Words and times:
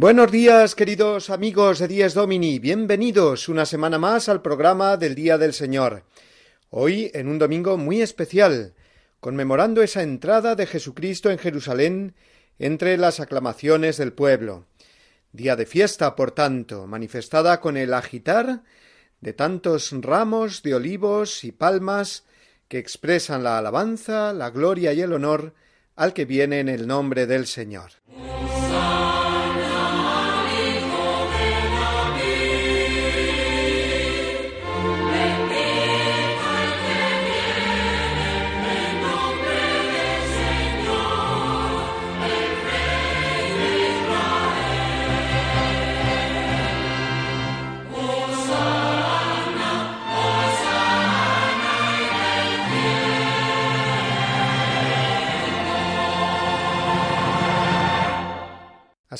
Buenos 0.00 0.32
días, 0.32 0.74
queridos 0.74 1.28
amigos 1.28 1.78
de 1.78 1.86
Dies 1.86 2.14
Domini. 2.14 2.58
Bienvenidos 2.58 3.50
una 3.50 3.66
semana 3.66 3.98
más 3.98 4.30
al 4.30 4.40
programa 4.40 4.96
del 4.96 5.14
Día 5.14 5.36
del 5.36 5.52
Señor. 5.52 6.04
Hoy 6.70 7.10
en 7.12 7.28
un 7.28 7.38
domingo 7.38 7.76
muy 7.76 8.00
especial, 8.00 8.72
conmemorando 9.20 9.82
esa 9.82 10.02
entrada 10.02 10.54
de 10.54 10.64
Jesucristo 10.64 11.30
en 11.30 11.36
Jerusalén 11.36 12.14
entre 12.58 12.96
las 12.96 13.20
aclamaciones 13.20 13.98
del 13.98 14.14
pueblo. 14.14 14.64
Día 15.32 15.54
de 15.54 15.66
fiesta, 15.66 16.16
por 16.16 16.30
tanto, 16.30 16.86
manifestada 16.86 17.60
con 17.60 17.76
el 17.76 17.92
agitar 17.92 18.62
de 19.20 19.34
tantos 19.34 19.92
ramos 20.00 20.62
de 20.62 20.76
olivos 20.76 21.44
y 21.44 21.52
palmas 21.52 22.24
que 22.68 22.78
expresan 22.78 23.42
la 23.42 23.58
alabanza, 23.58 24.32
la 24.32 24.48
gloria 24.48 24.94
y 24.94 25.02
el 25.02 25.12
honor 25.12 25.52
al 25.94 26.14
que 26.14 26.24
viene 26.24 26.60
en 26.60 26.70
el 26.70 26.86
nombre 26.86 27.26
del 27.26 27.46
Señor. 27.46 27.90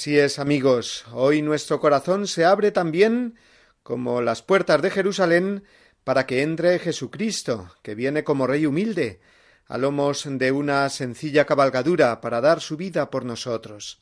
Así 0.01 0.19
es, 0.19 0.39
amigos, 0.39 1.05
hoy 1.13 1.43
nuestro 1.43 1.79
corazón 1.79 2.27
se 2.27 2.47
abre 2.47 2.73
también 2.73 3.35
como 3.83 4.23
las 4.23 4.41
puertas 4.41 4.81
de 4.81 4.91
Jerusalén 4.91 5.63
para 6.05 6.25
que 6.25 6.41
entre 6.41 6.79
Jesucristo, 6.79 7.71
que 7.83 7.95
viene 7.95 8.25
como 8.25 8.47
Rey 8.47 8.65
humilde, 8.65 9.21
a 9.67 9.77
lomos 9.77 10.25
de 10.27 10.53
una 10.53 10.89
sencilla 10.89 11.45
cabalgadura 11.45 12.23
para 12.23 12.41
dar 12.41 12.63
su 12.63 12.79
vida 12.79 13.11
por 13.11 13.27
nosotros. 13.27 14.01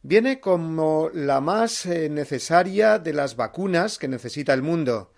Viene 0.00 0.40
como 0.40 1.10
la 1.12 1.42
más 1.42 1.84
eh, 1.84 2.08
necesaria 2.08 2.98
de 2.98 3.12
las 3.12 3.36
vacunas 3.36 3.98
que 3.98 4.08
necesita 4.08 4.54
el 4.54 4.62
mundo, 4.62 5.12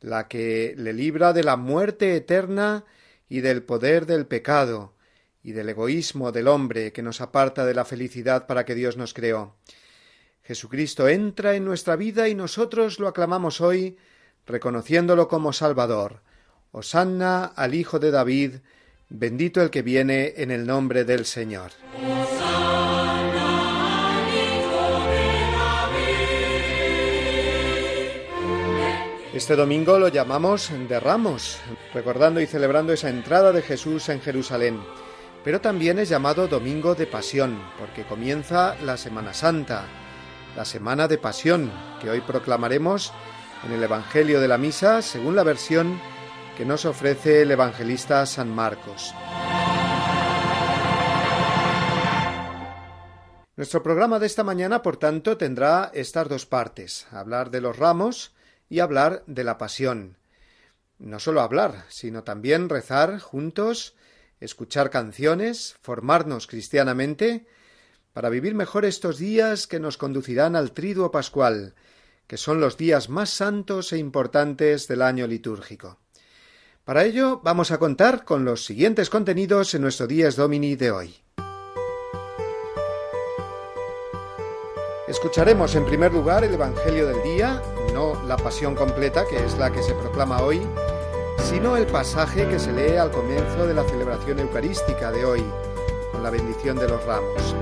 la 0.00 0.28
que 0.28 0.72
le 0.78 0.94
libra 0.94 1.34
de 1.34 1.44
la 1.44 1.58
muerte 1.58 2.16
eterna 2.16 2.86
y 3.28 3.42
del 3.42 3.62
poder 3.62 4.06
del 4.06 4.24
pecado, 4.26 4.94
y 5.42 5.52
del 5.52 5.68
egoísmo 5.68 6.32
del 6.32 6.48
hombre 6.48 6.92
que 6.92 7.02
nos 7.02 7.20
aparta 7.20 7.64
de 7.64 7.74
la 7.74 7.84
felicidad 7.84 8.46
para 8.46 8.64
que 8.64 8.74
Dios 8.74 8.96
nos 8.96 9.12
creó. 9.14 9.56
Jesucristo 10.42 11.08
entra 11.08 11.54
en 11.54 11.64
nuestra 11.64 11.96
vida 11.96 12.28
y 12.28 12.34
nosotros 12.34 12.98
lo 12.98 13.08
aclamamos 13.08 13.60
hoy 13.60 13.96
reconociéndolo 14.46 15.28
como 15.28 15.52
Salvador. 15.52 16.20
Hosanna 16.72 17.44
al 17.44 17.74
Hijo 17.74 17.98
de 17.98 18.10
David, 18.10 18.56
bendito 19.08 19.62
el 19.62 19.70
que 19.70 19.82
viene 19.82 20.34
en 20.36 20.50
el 20.50 20.66
nombre 20.66 21.04
del 21.04 21.26
Señor. 21.26 21.72
Este 29.34 29.56
domingo 29.56 29.98
lo 29.98 30.08
llamamos 30.08 30.70
de 30.88 31.00
Ramos, 31.00 31.58
recordando 31.94 32.40
y 32.40 32.46
celebrando 32.46 32.92
esa 32.92 33.08
entrada 33.08 33.52
de 33.52 33.62
Jesús 33.62 34.08
en 34.08 34.20
Jerusalén 34.20 34.80
pero 35.44 35.60
también 35.60 35.98
es 35.98 36.08
llamado 36.08 36.48
Domingo 36.48 36.94
de 36.94 37.06
Pasión, 37.06 37.58
porque 37.78 38.04
comienza 38.04 38.76
la 38.82 38.96
Semana 38.96 39.34
Santa, 39.34 39.84
la 40.56 40.64
Semana 40.64 41.08
de 41.08 41.18
Pasión, 41.18 41.70
que 42.00 42.10
hoy 42.10 42.20
proclamaremos 42.20 43.12
en 43.64 43.72
el 43.72 43.82
Evangelio 43.82 44.40
de 44.40 44.48
la 44.48 44.58
Misa, 44.58 45.02
según 45.02 45.36
la 45.36 45.42
versión 45.42 46.00
que 46.56 46.64
nos 46.64 46.84
ofrece 46.84 47.42
el 47.42 47.50
evangelista 47.50 48.24
San 48.26 48.50
Marcos. 48.50 49.14
Nuestro 53.56 53.82
programa 53.82 54.18
de 54.18 54.26
esta 54.26 54.44
mañana, 54.44 54.82
por 54.82 54.96
tanto, 54.96 55.36
tendrá 55.36 55.90
estas 55.94 56.28
dos 56.28 56.46
partes, 56.46 57.06
hablar 57.10 57.50
de 57.50 57.60
los 57.60 57.78
ramos 57.78 58.34
y 58.68 58.80
hablar 58.80 59.22
de 59.26 59.44
la 59.44 59.58
pasión. 59.58 60.16
No 60.98 61.18
solo 61.20 61.40
hablar, 61.40 61.84
sino 61.88 62.22
también 62.22 62.68
rezar 62.68 63.18
juntos 63.18 63.94
escuchar 64.42 64.90
canciones, 64.90 65.76
formarnos 65.82 66.46
cristianamente, 66.46 67.46
para 68.12 68.28
vivir 68.28 68.54
mejor 68.54 68.84
estos 68.84 69.18
días 69.18 69.66
que 69.66 69.80
nos 69.80 69.96
conducirán 69.96 70.56
al 70.56 70.72
triduo 70.72 71.10
pascual, 71.10 71.74
que 72.26 72.36
son 72.36 72.60
los 72.60 72.76
días 72.76 73.08
más 73.08 73.30
santos 73.30 73.92
e 73.92 73.98
importantes 73.98 74.88
del 74.88 75.02
año 75.02 75.26
litúrgico. 75.26 75.98
Para 76.84 77.04
ello 77.04 77.40
vamos 77.44 77.70
a 77.70 77.78
contar 77.78 78.24
con 78.24 78.44
los 78.44 78.64
siguientes 78.64 79.08
contenidos 79.08 79.74
en 79.74 79.82
nuestro 79.82 80.06
Días 80.06 80.34
Domini 80.34 80.74
de 80.74 80.90
hoy. 80.90 81.14
Escucharemos 85.06 85.74
en 85.74 85.84
primer 85.84 86.12
lugar 86.12 86.42
el 86.42 86.54
Evangelio 86.54 87.06
del 87.06 87.22
día, 87.22 87.62
no 87.92 88.20
la 88.26 88.36
pasión 88.36 88.74
completa, 88.74 89.24
que 89.28 89.44
es 89.44 89.56
la 89.58 89.70
que 89.70 89.82
se 89.82 89.94
proclama 89.94 90.42
hoy, 90.42 90.60
sino 91.42 91.76
el 91.76 91.86
pasaje 91.86 92.46
que 92.48 92.58
se 92.58 92.72
lee 92.72 92.96
al 92.96 93.10
comienzo 93.10 93.66
de 93.66 93.74
la 93.74 93.84
celebración 93.84 94.38
eucarística 94.38 95.10
de 95.10 95.24
hoy, 95.24 95.44
con 96.12 96.22
la 96.22 96.30
bendición 96.30 96.76
de 96.76 96.88
los 96.88 97.04
ramos. 97.04 97.54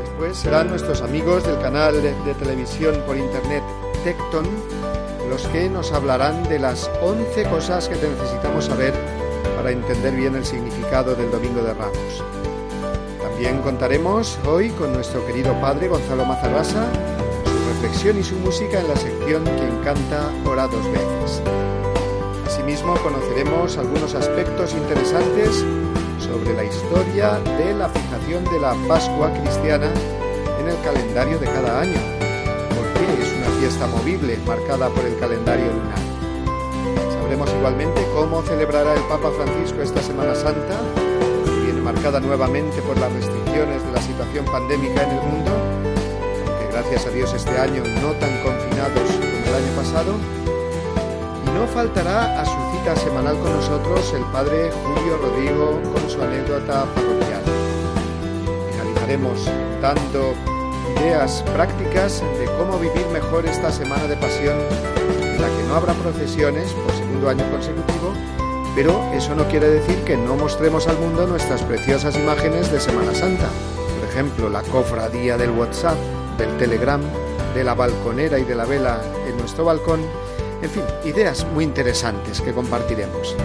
Después 0.00 0.36
serán 0.36 0.68
nuestros 0.68 1.00
amigos 1.00 1.44
del 1.46 1.58
canal 1.60 2.02
de, 2.02 2.34
televisión 2.34 3.02
por 3.06 3.16
internet 3.16 3.62
Tecton 4.04 4.46
los 5.30 5.46
que 5.48 5.68
nos 5.68 5.92
hablarán 5.92 6.48
de 6.48 6.58
las 6.58 6.90
11 7.02 7.44
cosas 7.44 7.88
que 7.88 7.96
necesitamos 7.96 8.64
saber 8.64 8.94
para 9.56 9.70
entender 9.70 10.14
bien 10.14 10.34
el 10.34 10.44
significado 10.44 11.14
del 11.14 11.30
Domingo 11.30 11.60
de 11.62 11.74
Ramos. 11.74 12.24
También 13.20 13.58
contaremos 13.58 14.38
hoy 14.46 14.70
con 14.70 14.92
nuestro 14.92 15.24
querido 15.26 15.52
padre 15.60 15.88
Gonzalo 15.88 16.24
Mazarrasa 16.24 17.17
reflexión 17.68 18.18
y 18.18 18.24
su 18.24 18.36
música 18.36 18.80
en 18.80 18.88
la 18.88 18.96
sección 18.96 19.44
Quien 19.44 19.76
canta 19.84 20.30
ora 20.44 20.66
dos 20.66 20.84
veces. 20.86 21.42
Asimismo, 22.46 22.96
conoceremos 23.02 23.76
algunos 23.76 24.14
aspectos 24.14 24.72
interesantes 24.72 25.64
sobre 26.18 26.54
la 26.54 26.64
historia 26.64 27.38
de 27.58 27.74
la 27.74 27.88
fijación 27.88 28.44
de 28.44 28.60
la 28.60 28.74
Pascua 28.88 29.30
cristiana 29.32 29.90
en 30.60 30.68
el 30.68 30.80
calendario 30.82 31.38
de 31.38 31.46
cada 31.46 31.80
año, 31.80 32.00
porque 32.74 33.22
es 33.22 33.32
una 33.36 33.60
fiesta 33.60 33.86
movible 33.86 34.38
marcada 34.46 34.88
por 34.88 35.04
el 35.04 35.18
calendario 35.18 35.66
lunar. 35.66 35.98
Sabremos 37.20 37.50
igualmente 37.52 38.00
cómo 38.14 38.42
celebrará 38.42 38.94
el 38.94 39.02
Papa 39.02 39.30
Francisco 39.36 39.82
esta 39.82 40.02
Semana 40.02 40.34
Santa, 40.34 40.80
que 41.44 41.66
viene 41.66 41.82
marcada 41.82 42.18
nuevamente 42.18 42.80
por 42.82 42.98
las 42.98 43.12
restricciones 43.12 43.84
de 43.84 43.92
la 43.92 44.00
situación 44.00 44.44
pandémica 44.46 45.02
en 45.02 45.10
el 45.10 45.22
mundo 45.22 45.67
gracias 46.78 47.06
a 47.06 47.10
Dios 47.10 47.34
este 47.34 47.58
año 47.58 47.82
no 48.00 48.12
tan 48.20 48.40
confinados 48.40 49.10
como 49.10 49.46
el 49.48 49.54
año 49.54 49.72
pasado. 49.76 50.14
Y 51.44 51.50
no 51.50 51.66
faltará 51.66 52.40
a 52.40 52.44
su 52.44 52.56
cita 52.72 52.94
semanal 52.94 53.36
con 53.38 53.52
nosotros 53.52 54.14
el 54.14 54.22
Padre 54.26 54.70
Julio 54.84 55.16
Rodrigo 55.16 55.80
con 55.92 56.08
su 56.08 56.22
anécdota 56.22 56.84
parroquial. 56.94 57.42
Finalizaremos 58.70 59.50
dando 59.82 60.34
ideas 61.00 61.42
prácticas 61.52 62.22
de 62.38 62.44
cómo 62.56 62.78
vivir 62.78 63.06
mejor 63.12 63.44
esta 63.46 63.72
semana 63.72 64.04
de 64.04 64.16
pasión 64.16 64.56
en 65.20 65.42
la 65.42 65.48
que 65.48 65.64
no 65.66 65.74
habrá 65.74 65.94
procesiones 65.94 66.70
por 66.74 66.92
segundo 66.94 67.28
año 67.28 67.44
consecutivo, 67.50 68.12
pero 68.76 69.02
eso 69.12 69.34
no 69.34 69.48
quiere 69.48 69.68
decir 69.68 69.96
que 70.04 70.16
no 70.16 70.36
mostremos 70.36 70.86
al 70.86 70.98
mundo 70.98 71.26
nuestras 71.26 71.60
preciosas 71.62 72.16
imágenes 72.16 72.70
de 72.70 72.78
Semana 72.78 73.12
Santa. 73.14 73.48
Por 73.98 74.08
ejemplo, 74.08 74.48
la 74.48 74.62
cofradía 74.62 75.36
del 75.36 75.50
WhatsApp 75.50 75.98
del 76.38 76.56
telegram, 76.56 77.02
de 77.54 77.64
la 77.64 77.74
balconera 77.74 78.38
y 78.38 78.44
de 78.44 78.54
la 78.54 78.64
vela 78.64 79.02
en 79.26 79.36
nuestro 79.36 79.64
balcón, 79.64 80.00
En 80.62 80.70
fin, 80.70 80.82
ideas 81.04 81.46
muy 81.52 81.62
interesantes 81.62 82.40
que 82.40 82.52
compartiremos. 82.52 83.36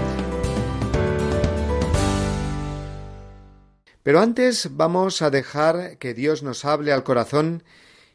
Pero 4.02 4.20
antes 4.20 4.70
vamos 4.72 5.22
a 5.22 5.30
dejar 5.30 5.98
que 6.00 6.14
Dios 6.14 6.42
nos 6.42 6.66
hable 6.66 6.92
al 6.92 7.04
corazón 7.04 7.64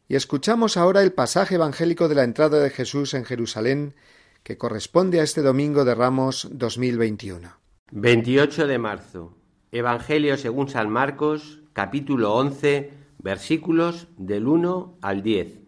y 0.08 0.16
escuchamos 0.16 0.76
ahora 0.76 1.02
el 1.02 1.12
pasaje 1.12 1.54
evangélico 1.54 2.08
de 2.08 2.16
la 2.16 2.24
entrada 2.24 2.60
de 2.60 2.70
Jesús 2.70 3.14
en 3.14 3.24
Jerusalén 3.24 3.94
que 4.42 4.58
corresponde 4.58 5.20
a 5.20 5.22
este 5.22 5.42
domingo 5.42 5.84
de 5.84 5.94
Ramos 5.94 6.48
2021. 6.50 7.52
28 7.92 8.66
de 8.66 8.78
marzo. 8.78 9.34
Evangelio 9.70 10.36
según 10.36 10.68
San 10.68 10.90
Marcos, 10.90 11.60
capítulo 11.72 12.34
11, 12.34 12.97
versículos 13.18 14.08
del 14.16 14.46
1 14.46 14.98
al 15.02 15.22
10. 15.22 15.58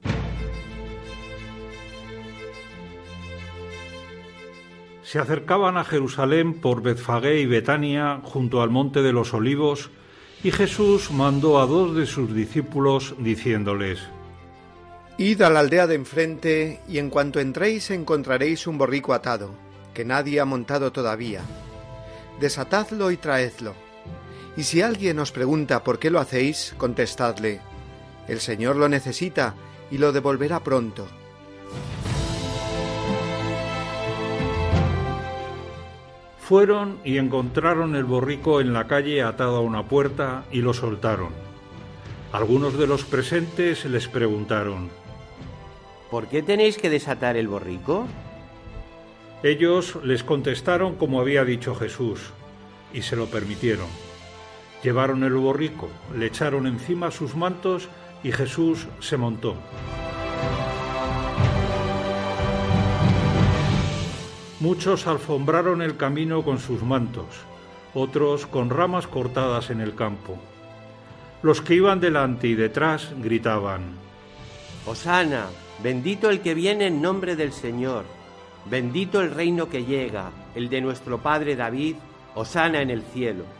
Se 5.02 5.18
acercaban 5.18 5.76
a 5.76 5.84
Jerusalén 5.84 6.60
por 6.60 6.82
Betfagé 6.82 7.40
y 7.40 7.46
Betania 7.46 8.20
junto 8.22 8.62
al 8.62 8.70
monte 8.70 9.02
de 9.02 9.12
los 9.12 9.34
olivos 9.34 9.90
y 10.44 10.52
Jesús 10.52 11.10
mandó 11.10 11.60
a 11.60 11.66
dos 11.66 11.96
de 11.96 12.06
sus 12.06 12.32
discípulos 12.32 13.14
diciéndoles, 13.18 14.00
Id 15.18 15.42
a 15.42 15.50
la 15.50 15.60
aldea 15.60 15.86
de 15.86 15.96
enfrente 15.96 16.80
y 16.88 16.98
en 16.98 17.10
cuanto 17.10 17.40
entréis 17.40 17.90
encontraréis 17.90 18.66
un 18.66 18.78
borrico 18.78 19.12
atado, 19.12 19.50
que 19.92 20.04
nadie 20.04 20.40
ha 20.40 20.46
montado 20.46 20.92
todavía. 20.92 21.42
Desatadlo 22.40 23.10
y 23.10 23.18
traedlo. 23.18 23.74
Y 24.56 24.64
si 24.64 24.82
alguien 24.82 25.18
os 25.18 25.32
pregunta 25.32 25.84
por 25.84 25.98
qué 25.98 26.10
lo 26.10 26.20
hacéis, 26.20 26.74
contestadle, 26.76 27.60
el 28.28 28.40
Señor 28.40 28.76
lo 28.76 28.88
necesita 28.88 29.54
y 29.90 29.98
lo 29.98 30.12
devolverá 30.12 30.60
pronto. 30.60 31.06
Fueron 36.40 36.98
y 37.04 37.18
encontraron 37.18 37.94
el 37.94 38.04
borrico 38.04 38.60
en 38.60 38.72
la 38.72 38.88
calle 38.88 39.22
atado 39.22 39.56
a 39.56 39.60
una 39.60 39.84
puerta 39.84 40.44
y 40.50 40.62
lo 40.62 40.74
soltaron. 40.74 41.28
Algunos 42.32 42.76
de 42.76 42.88
los 42.88 43.04
presentes 43.04 43.84
les 43.84 44.08
preguntaron, 44.08 44.90
¿Por 46.10 46.26
qué 46.26 46.42
tenéis 46.42 46.76
que 46.76 46.90
desatar 46.90 47.36
el 47.36 47.46
borrico? 47.46 48.06
Ellos 49.44 49.96
les 50.02 50.24
contestaron 50.24 50.96
como 50.96 51.20
había 51.20 51.44
dicho 51.44 51.74
Jesús, 51.76 52.32
y 52.92 53.02
se 53.02 53.14
lo 53.14 53.26
permitieron. 53.26 53.86
Llevaron 54.82 55.24
el 55.24 55.34
borrico, 55.34 55.88
le 56.16 56.26
echaron 56.26 56.66
encima 56.66 57.10
sus 57.10 57.36
mantos 57.36 57.88
y 58.22 58.32
Jesús 58.32 58.86
se 59.00 59.16
montó. 59.16 59.56
Muchos 64.60 65.06
alfombraron 65.06 65.82
el 65.82 65.96
camino 65.96 66.42
con 66.42 66.58
sus 66.58 66.82
mantos, 66.82 67.26
otros 67.94 68.46
con 68.46 68.70
ramas 68.70 69.06
cortadas 69.06 69.70
en 69.70 69.80
el 69.80 69.94
campo. 69.94 70.38
Los 71.42 71.62
que 71.62 71.74
iban 71.74 72.00
delante 72.00 72.46
y 72.48 72.54
detrás 72.54 73.12
gritaban, 73.22 73.94
Osana, 74.86 75.46
bendito 75.82 76.30
el 76.30 76.40
que 76.40 76.54
viene 76.54 76.86
en 76.86 77.00
nombre 77.00 77.36
del 77.36 77.52
Señor, 77.52 78.04
bendito 78.70 79.20
el 79.20 79.30
reino 79.30 79.68
que 79.68 79.84
llega, 79.84 80.30
el 80.54 80.68
de 80.68 80.80
nuestro 80.80 81.18
Padre 81.18 81.56
David, 81.56 81.96
Osana 82.34 82.82
en 82.82 82.90
el 82.90 83.02
cielo. 83.02 83.59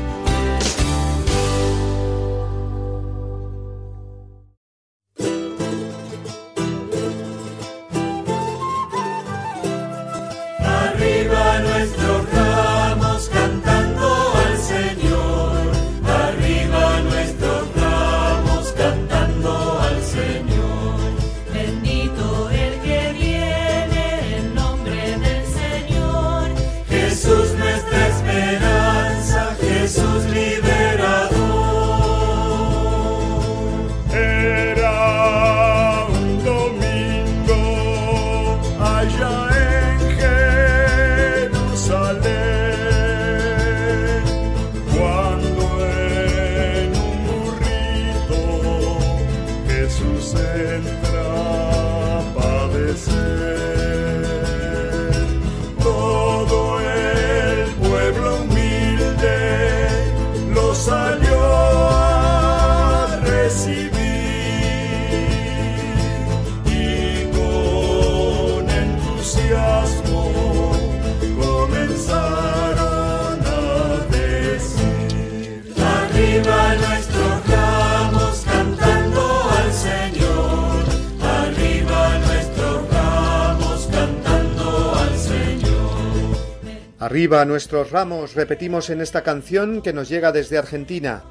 Arriba 87.31 87.45
nuestros 87.45 87.91
ramos, 87.91 88.35
repetimos 88.35 88.89
en 88.89 88.99
esta 88.99 89.23
canción 89.23 89.81
que 89.81 89.93
nos 89.93 90.09
llega 90.09 90.33
desde 90.33 90.57
Argentina. 90.57 91.23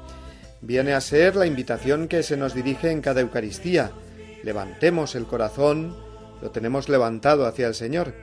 Viene 0.59 0.93
a 0.93 0.99
ser 0.99 1.35
la 1.35 1.45
invitación 1.45 2.07
que 2.07 2.23
se 2.23 2.37
nos 2.37 2.55
dirige 2.55 2.89
en 2.89 3.01
cada 3.01 3.21
Eucaristía. 3.21 3.91
Levantemos 4.41 5.13
el 5.13 5.27
corazón, 5.27 5.95
lo 6.41 6.49
tenemos 6.49 6.89
levantado 6.89 7.45
hacia 7.45 7.67
el 7.67 7.75
Señor. 7.75 8.15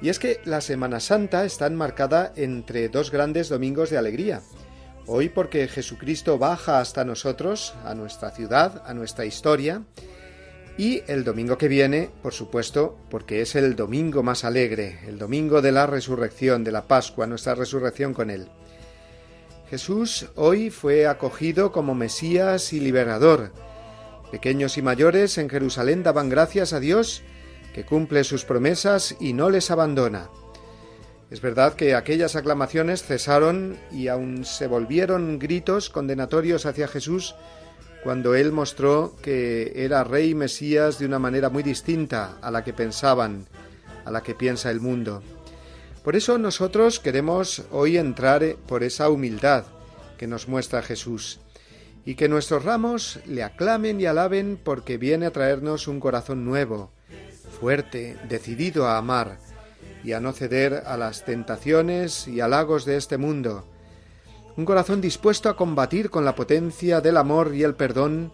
Y 0.00 0.08
es 0.08 0.18
que 0.18 0.40
la 0.46 0.62
Semana 0.62 0.98
Santa 0.98 1.44
está 1.44 1.66
enmarcada 1.66 2.32
entre 2.36 2.88
dos 2.88 3.10
grandes 3.10 3.50
domingos 3.50 3.90
de 3.90 3.98
alegría. 3.98 4.40
Hoy 5.06 5.28
porque 5.28 5.68
Jesucristo 5.68 6.38
baja 6.38 6.80
hasta 6.80 7.04
nosotros, 7.04 7.74
a 7.84 7.94
nuestra 7.94 8.30
ciudad, 8.30 8.82
a 8.86 8.94
nuestra 8.94 9.26
historia, 9.26 9.82
y 10.80 11.02
el 11.08 11.24
domingo 11.24 11.58
que 11.58 11.68
viene, 11.68 12.08
por 12.22 12.32
supuesto, 12.32 12.96
porque 13.10 13.42
es 13.42 13.54
el 13.54 13.76
domingo 13.76 14.22
más 14.22 14.46
alegre, 14.46 15.00
el 15.06 15.18
domingo 15.18 15.60
de 15.60 15.72
la 15.72 15.86
resurrección, 15.86 16.64
de 16.64 16.72
la 16.72 16.88
Pascua, 16.88 17.26
nuestra 17.26 17.54
resurrección 17.54 18.14
con 18.14 18.30
Él. 18.30 18.48
Jesús 19.68 20.30
hoy 20.36 20.70
fue 20.70 21.06
acogido 21.06 21.70
como 21.70 21.94
Mesías 21.94 22.72
y 22.72 22.80
liberador. 22.80 23.52
Pequeños 24.30 24.78
y 24.78 24.80
mayores 24.80 25.36
en 25.36 25.50
Jerusalén 25.50 26.02
daban 26.02 26.30
gracias 26.30 26.72
a 26.72 26.80
Dios, 26.80 27.20
que 27.74 27.84
cumple 27.84 28.24
sus 28.24 28.46
promesas 28.46 29.16
y 29.20 29.34
no 29.34 29.50
les 29.50 29.70
abandona. 29.70 30.30
Es 31.30 31.42
verdad 31.42 31.74
que 31.74 31.94
aquellas 31.94 32.36
aclamaciones 32.36 33.02
cesaron 33.02 33.76
y 33.92 34.08
aun 34.08 34.46
se 34.46 34.66
volvieron 34.66 35.38
gritos 35.38 35.90
condenatorios 35.90 36.64
hacia 36.64 36.88
Jesús 36.88 37.34
cuando 38.02 38.34
él 38.34 38.52
mostró 38.52 39.16
que 39.22 39.72
era 39.74 40.04
rey 40.04 40.34
Mesías 40.34 40.98
de 40.98 41.06
una 41.06 41.18
manera 41.18 41.50
muy 41.50 41.62
distinta 41.62 42.38
a 42.40 42.50
la 42.50 42.64
que 42.64 42.72
pensaban, 42.72 43.46
a 44.04 44.10
la 44.10 44.22
que 44.22 44.34
piensa 44.34 44.70
el 44.70 44.80
mundo. 44.80 45.22
Por 46.02 46.16
eso 46.16 46.38
nosotros 46.38 46.98
queremos 46.98 47.64
hoy 47.70 47.98
entrar 47.98 48.56
por 48.66 48.82
esa 48.82 49.10
humildad 49.10 49.64
que 50.16 50.26
nos 50.26 50.48
muestra 50.48 50.82
Jesús 50.82 51.40
y 52.04 52.14
que 52.14 52.28
nuestros 52.28 52.64
ramos 52.64 53.20
le 53.26 53.42
aclamen 53.42 54.00
y 54.00 54.06
alaben 54.06 54.58
porque 54.62 54.96
viene 54.96 55.26
a 55.26 55.30
traernos 55.30 55.86
un 55.86 56.00
corazón 56.00 56.44
nuevo, 56.44 56.90
fuerte, 57.60 58.16
decidido 58.28 58.86
a 58.86 58.96
amar, 58.96 59.38
y 60.02 60.12
a 60.12 60.20
no 60.20 60.32
ceder 60.32 60.82
a 60.86 60.96
las 60.96 61.24
tentaciones 61.24 62.26
y 62.26 62.40
halagos 62.40 62.84
de 62.84 62.96
este 62.96 63.18
mundo. 63.18 63.66
Un 64.56 64.64
corazón 64.64 65.00
dispuesto 65.00 65.48
a 65.48 65.56
combatir 65.56 66.10
con 66.10 66.24
la 66.24 66.34
potencia 66.34 67.00
del 67.00 67.16
amor 67.16 67.54
y 67.54 67.62
el 67.62 67.74
perdón 67.74 68.32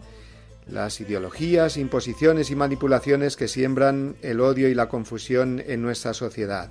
las 0.66 1.00
ideologías, 1.00 1.76
imposiciones 1.76 2.50
y 2.50 2.56
manipulaciones 2.56 3.36
que 3.36 3.48
siembran 3.48 4.16
el 4.22 4.40
odio 4.40 4.68
y 4.68 4.74
la 4.74 4.88
confusión 4.88 5.62
en 5.64 5.82
nuestra 5.82 6.12
sociedad. 6.12 6.70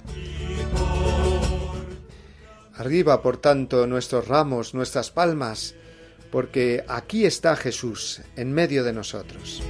Arriba, 2.73 3.21
por 3.21 3.37
tanto, 3.37 3.87
nuestros 3.87 4.27
ramos, 4.27 4.73
nuestras 4.73 5.11
palmas, 5.11 5.75
porque 6.29 6.83
aquí 6.89 7.25
está 7.25 7.55
Jesús 7.55 8.21
en 8.35 8.51
medio 8.51 8.83
de 8.83 8.91
nosotros. 8.91 9.63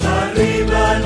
Arriba 0.00 1.00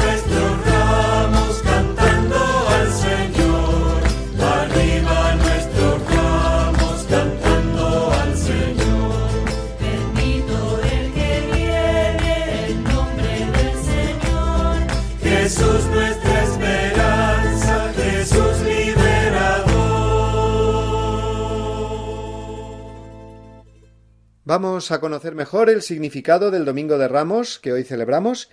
Vamos 24.49 24.93
a 24.93 24.99
conocer 24.99 25.35
mejor 25.35 25.69
el 25.69 25.83
significado 25.83 26.51
del 26.51 26.65
Domingo 26.65 26.97
de 26.97 27.07
Ramos 27.07 27.59
que 27.59 27.71
hoy 27.71 27.85
celebramos 27.85 28.49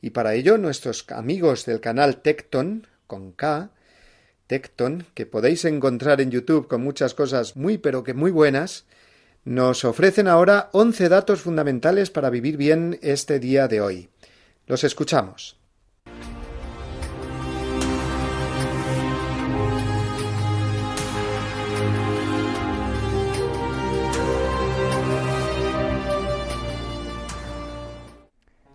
y 0.00 0.10
para 0.10 0.34
ello 0.34 0.58
nuestros 0.58 1.04
amigos 1.08 1.66
del 1.66 1.80
canal 1.80 2.18
Tecton 2.18 2.86
con 3.08 3.32
K, 3.32 3.72
Tecton, 4.46 5.06
que 5.12 5.26
podéis 5.26 5.64
encontrar 5.64 6.20
en 6.20 6.30
YouTube 6.30 6.68
con 6.68 6.82
muchas 6.82 7.14
cosas 7.14 7.56
muy 7.56 7.78
pero 7.78 8.04
que 8.04 8.14
muy 8.14 8.30
buenas, 8.30 8.84
nos 9.44 9.84
ofrecen 9.84 10.28
ahora 10.28 10.70
11 10.70 11.08
datos 11.08 11.40
fundamentales 11.40 12.10
para 12.10 12.30
vivir 12.30 12.56
bien 12.56 13.00
este 13.02 13.40
día 13.40 13.66
de 13.66 13.80
hoy. 13.80 14.08
Los 14.68 14.84
escuchamos. 14.84 15.59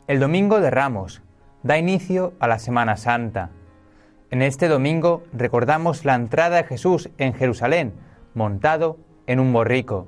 El 0.08 0.20
Domingo 0.20 0.62
de 0.62 0.70
Ramos 0.70 1.24
da 1.64 1.80
inicio 1.80 2.34
a 2.40 2.48
la 2.48 2.60
Semana 2.60 2.96
Santa. 2.96 3.50
En 4.30 4.44
este 4.44 4.68
domingo 4.68 5.24
recordamos 5.34 6.06
la 6.06 6.14
entrada 6.14 6.58
de 6.58 6.64
Jesús 6.64 7.10
en 7.18 7.34
Jerusalén, 7.34 7.92
montado 8.36 9.00
en 9.26 9.40
un 9.40 9.52
borrico. 9.52 10.06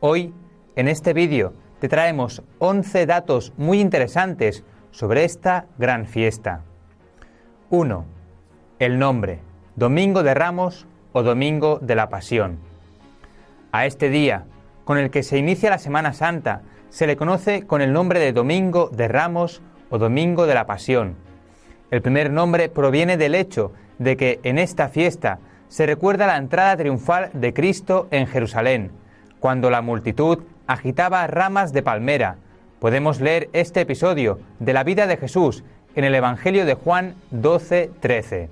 Hoy, 0.00 0.34
en 0.74 0.88
este 0.88 1.12
vídeo, 1.12 1.52
te 1.78 1.88
traemos 1.88 2.42
11 2.58 3.06
datos 3.06 3.52
muy 3.56 3.80
interesantes 3.80 4.64
sobre 4.90 5.22
esta 5.22 5.66
gran 5.78 6.06
fiesta. 6.06 6.62
1. 7.70 8.04
El 8.80 8.98
nombre, 8.98 9.38
Domingo 9.76 10.24
de 10.24 10.34
Ramos 10.34 10.88
o 11.12 11.22
Domingo 11.22 11.78
de 11.80 11.94
la 11.94 12.08
Pasión. 12.08 12.58
A 13.70 13.86
este 13.86 14.08
día, 14.08 14.46
con 14.84 14.98
el 14.98 15.12
que 15.12 15.22
se 15.22 15.38
inicia 15.38 15.70
la 15.70 15.78
Semana 15.78 16.14
Santa, 16.14 16.62
se 16.94 17.08
le 17.08 17.16
conoce 17.16 17.66
con 17.66 17.82
el 17.82 17.92
nombre 17.92 18.20
de 18.20 18.32
Domingo 18.32 18.88
de 18.88 19.08
Ramos 19.08 19.62
o 19.90 19.98
Domingo 19.98 20.46
de 20.46 20.54
la 20.54 20.64
Pasión. 20.64 21.16
El 21.90 22.02
primer 22.02 22.30
nombre 22.30 22.68
proviene 22.68 23.16
del 23.16 23.34
hecho 23.34 23.72
de 23.98 24.16
que 24.16 24.38
en 24.44 24.58
esta 24.60 24.88
fiesta 24.88 25.40
se 25.66 25.86
recuerda 25.86 26.28
la 26.28 26.36
entrada 26.36 26.76
triunfal 26.76 27.30
de 27.32 27.52
Cristo 27.52 28.06
en 28.12 28.28
Jerusalén, 28.28 28.92
cuando 29.40 29.70
la 29.70 29.82
multitud 29.82 30.44
agitaba 30.68 31.26
ramas 31.26 31.72
de 31.72 31.82
palmera. 31.82 32.36
Podemos 32.78 33.20
leer 33.20 33.50
este 33.54 33.80
episodio 33.80 34.38
de 34.60 34.72
la 34.72 34.84
vida 34.84 35.08
de 35.08 35.16
Jesús 35.16 35.64
en 35.96 36.04
el 36.04 36.14
Evangelio 36.14 36.64
de 36.64 36.74
Juan 36.74 37.16
12-13. 37.32 38.50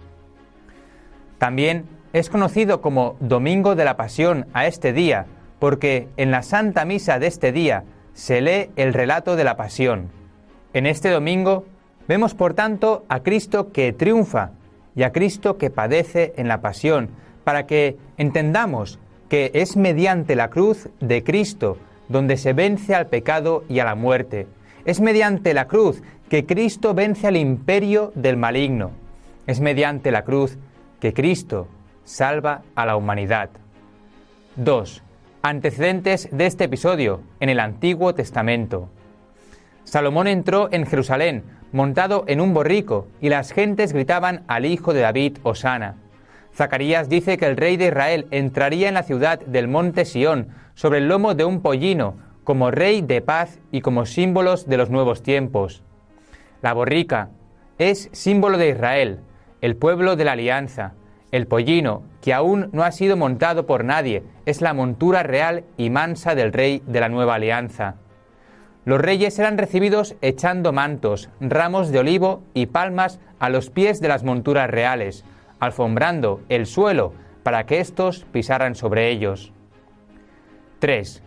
También 1.38 1.84
es 2.12 2.28
conocido 2.28 2.80
como 2.80 3.14
Domingo 3.20 3.76
de 3.76 3.84
la 3.84 3.96
Pasión 3.96 4.46
a 4.52 4.66
este 4.66 4.92
día, 4.92 5.26
porque 5.60 6.08
en 6.16 6.32
la 6.32 6.42
Santa 6.42 6.84
Misa 6.84 7.20
de 7.20 7.28
este 7.28 7.52
día 7.52 7.84
se 8.14 8.40
lee 8.40 8.70
el 8.76 8.94
relato 8.94 9.36
de 9.36 9.44
la 9.44 9.56
Pasión. 9.56 10.10
En 10.72 10.86
este 10.86 11.10
domingo 11.10 11.64
vemos 12.08 12.34
por 12.34 12.54
tanto 12.54 13.04
a 13.08 13.20
Cristo 13.20 13.72
que 13.72 13.92
triunfa 13.92 14.50
y 14.94 15.02
a 15.02 15.12
Cristo 15.12 15.58
que 15.58 15.70
padece 15.70 16.34
en 16.36 16.48
la 16.48 16.60
Pasión, 16.60 17.10
para 17.44 17.66
que 17.66 17.96
entendamos 18.16 18.98
que 19.28 19.50
es 19.54 19.76
mediante 19.76 20.36
la 20.36 20.50
cruz 20.50 20.88
de 21.00 21.24
Cristo 21.24 21.78
donde 22.08 22.36
se 22.36 22.52
vence 22.52 22.94
al 22.94 23.06
pecado 23.06 23.64
y 23.68 23.78
a 23.78 23.84
la 23.84 23.94
muerte. 23.94 24.46
Es 24.84 25.00
mediante 25.00 25.54
la 25.54 25.66
cruz 25.66 26.02
que 26.28 26.44
Cristo 26.44 26.94
vence 26.94 27.26
al 27.26 27.36
imperio 27.36 28.12
del 28.14 28.36
maligno. 28.36 28.90
Es 29.46 29.60
mediante 29.60 30.10
la 30.10 30.22
cruz 30.22 30.58
que 31.00 31.12
Cristo 31.12 31.68
salva 32.04 32.62
a 32.74 32.86
la 32.86 32.96
humanidad. 32.96 33.50
2. 34.56 35.02
Antecedentes 35.44 36.28
de 36.30 36.46
este 36.46 36.62
episodio 36.64 37.20
en 37.40 37.48
el 37.48 37.58
Antiguo 37.58 38.14
Testamento. 38.14 38.90
Salomón 39.82 40.28
entró 40.28 40.68
en 40.70 40.86
Jerusalén 40.86 41.42
montado 41.72 42.22
en 42.28 42.40
un 42.40 42.54
borrico 42.54 43.08
y 43.20 43.28
las 43.28 43.50
gentes 43.50 43.92
gritaban 43.92 44.44
al 44.46 44.66
hijo 44.66 44.94
de 44.94 45.00
David, 45.00 45.38
Osana. 45.42 45.96
Zacarías 46.54 47.08
dice 47.08 47.38
que 47.38 47.46
el 47.46 47.56
rey 47.56 47.76
de 47.76 47.88
Israel 47.88 48.28
entraría 48.30 48.86
en 48.86 48.94
la 48.94 49.02
ciudad 49.02 49.40
del 49.40 49.66
monte 49.66 50.04
Sión 50.04 50.46
sobre 50.74 50.98
el 50.98 51.08
lomo 51.08 51.34
de 51.34 51.44
un 51.44 51.60
pollino, 51.60 52.14
como 52.44 52.70
rey 52.70 53.02
de 53.02 53.20
paz 53.20 53.58
y 53.72 53.80
como 53.80 54.06
símbolos 54.06 54.68
de 54.68 54.76
los 54.76 54.90
nuevos 54.90 55.24
tiempos. 55.24 55.82
La 56.60 56.72
borrica 56.72 57.30
es 57.78 58.10
símbolo 58.12 58.58
de 58.58 58.68
Israel, 58.68 59.18
el 59.60 59.74
pueblo 59.74 60.14
de 60.14 60.24
la 60.24 60.32
alianza. 60.32 60.92
El 61.32 61.46
pollino, 61.46 62.02
que 62.20 62.34
aún 62.34 62.68
no 62.72 62.84
ha 62.84 62.92
sido 62.92 63.16
montado 63.16 63.64
por 63.66 63.84
nadie, 63.84 64.22
es 64.44 64.60
la 64.60 64.74
montura 64.74 65.22
real 65.22 65.64
y 65.78 65.88
mansa 65.88 66.34
del 66.34 66.52
rey 66.52 66.82
de 66.86 67.00
la 67.00 67.08
nueva 67.08 67.36
alianza. 67.36 67.96
Los 68.84 69.00
reyes 69.00 69.38
eran 69.38 69.56
recibidos 69.56 70.14
echando 70.20 70.72
mantos, 70.72 71.30
ramos 71.40 71.90
de 71.90 72.00
olivo 72.00 72.42
y 72.52 72.66
palmas 72.66 73.18
a 73.38 73.48
los 73.48 73.70
pies 73.70 74.00
de 74.00 74.08
las 74.08 74.24
monturas 74.24 74.68
reales, 74.68 75.24
alfombrando 75.58 76.42
el 76.50 76.66
suelo 76.66 77.14
para 77.42 77.64
que 77.64 77.80
éstos 77.80 78.26
pisaran 78.30 78.74
sobre 78.74 79.08
ellos. 79.08 79.52
3. 80.80 81.22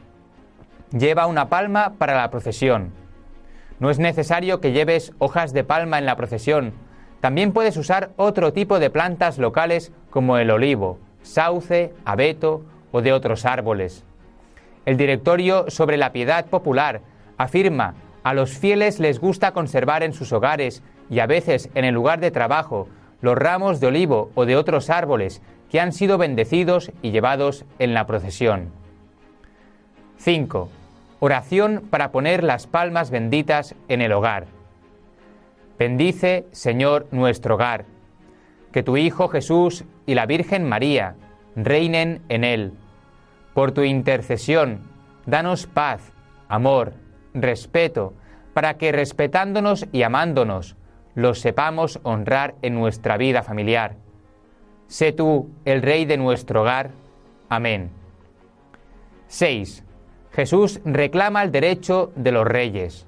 Lleva 0.91 1.25
una 1.25 1.49
palma 1.49 1.95
para 1.97 2.15
la 2.15 2.29
procesión. 2.29 2.91
No 3.79 3.89
es 3.89 3.97
necesario 3.97 4.61
que 4.61 4.71
lleves 4.71 5.13
hojas 5.17 5.51
de 5.51 5.63
palma 5.63 5.97
en 5.97 6.05
la 6.05 6.15
procesión. 6.15 6.73
También 7.25 7.53
puedes 7.53 7.75
usar 7.75 8.11
otro 8.17 8.53
tipo 8.53 8.77
de 8.77 8.91
plantas 8.91 9.39
locales 9.39 9.91
como 10.11 10.37
el 10.37 10.51
olivo, 10.51 10.99
sauce, 11.23 11.91
abeto 12.05 12.61
o 12.91 13.01
de 13.01 13.13
otros 13.13 13.45
árboles. 13.45 14.03
El 14.85 14.95
directorio 14.95 15.65
sobre 15.71 15.97
la 15.97 16.11
piedad 16.11 16.45
popular 16.45 17.01
afirma, 17.39 17.95
a 18.21 18.35
los 18.35 18.59
fieles 18.59 18.99
les 18.99 19.19
gusta 19.19 19.53
conservar 19.53 20.03
en 20.03 20.13
sus 20.13 20.33
hogares 20.33 20.83
y 21.09 21.17
a 21.17 21.25
veces 21.25 21.71
en 21.73 21.83
el 21.85 21.95
lugar 21.95 22.19
de 22.19 22.29
trabajo 22.29 22.89
los 23.21 23.35
ramos 23.35 23.79
de 23.79 23.87
olivo 23.87 24.29
o 24.35 24.45
de 24.45 24.55
otros 24.55 24.91
árboles 24.91 25.41
que 25.71 25.79
han 25.79 25.93
sido 25.93 26.19
bendecidos 26.19 26.91
y 27.01 27.09
llevados 27.09 27.65
en 27.79 27.95
la 27.95 28.05
procesión. 28.05 28.69
5. 30.17 30.69
Oración 31.21 31.87
para 31.89 32.11
poner 32.11 32.43
las 32.43 32.67
palmas 32.67 33.09
benditas 33.09 33.73
en 33.87 34.01
el 34.03 34.11
hogar. 34.11 34.45
Bendice, 35.77 36.47
Señor, 36.51 37.07
nuestro 37.11 37.55
hogar. 37.55 37.85
Que 38.71 38.83
tu 38.83 38.97
Hijo 38.97 39.27
Jesús 39.27 39.83
y 40.05 40.15
la 40.15 40.25
Virgen 40.25 40.63
María 40.63 41.15
reinen 41.55 42.21
en 42.29 42.43
él. 42.43 42.73
Por 43.53 43.71
tu 43.71 43.83
intercesión, 43.83 44.81
danos 45.25 45.67
paz, 45.67 46.13
amor, 46.47 46.93
respeto, 47.33 48.13
para 48.53 48.77
que 48.77 48.91
respetándonos 48.91 49.85
y 49.91 50.03
amándonos, 50.03 50.77
los 51.13 51.39
sepamos 51.39 51.99
honrar 52.03 52.55
en 52.61 52.75
nuestra 52.75 53.17
vida 53.17 53.43
familiar. 53.43 53.95
Sé 54.87 55.11
tú 55.11 55.49
el 55.65 55.81
Rey 55.81 56.05
de 56.05 56.17
nuestro 56.17 56.61
hogar. 56.61 56.91
Amén. 57.49 57.89
6. 59.27 59.83
Jesús 60.31 60.79
reclama 60.85 61.43
el 61.43 61.51
derecho 61.51 62.11
de 62.15 62.31
los 62.31 62.45
reyes. 62.45 63.07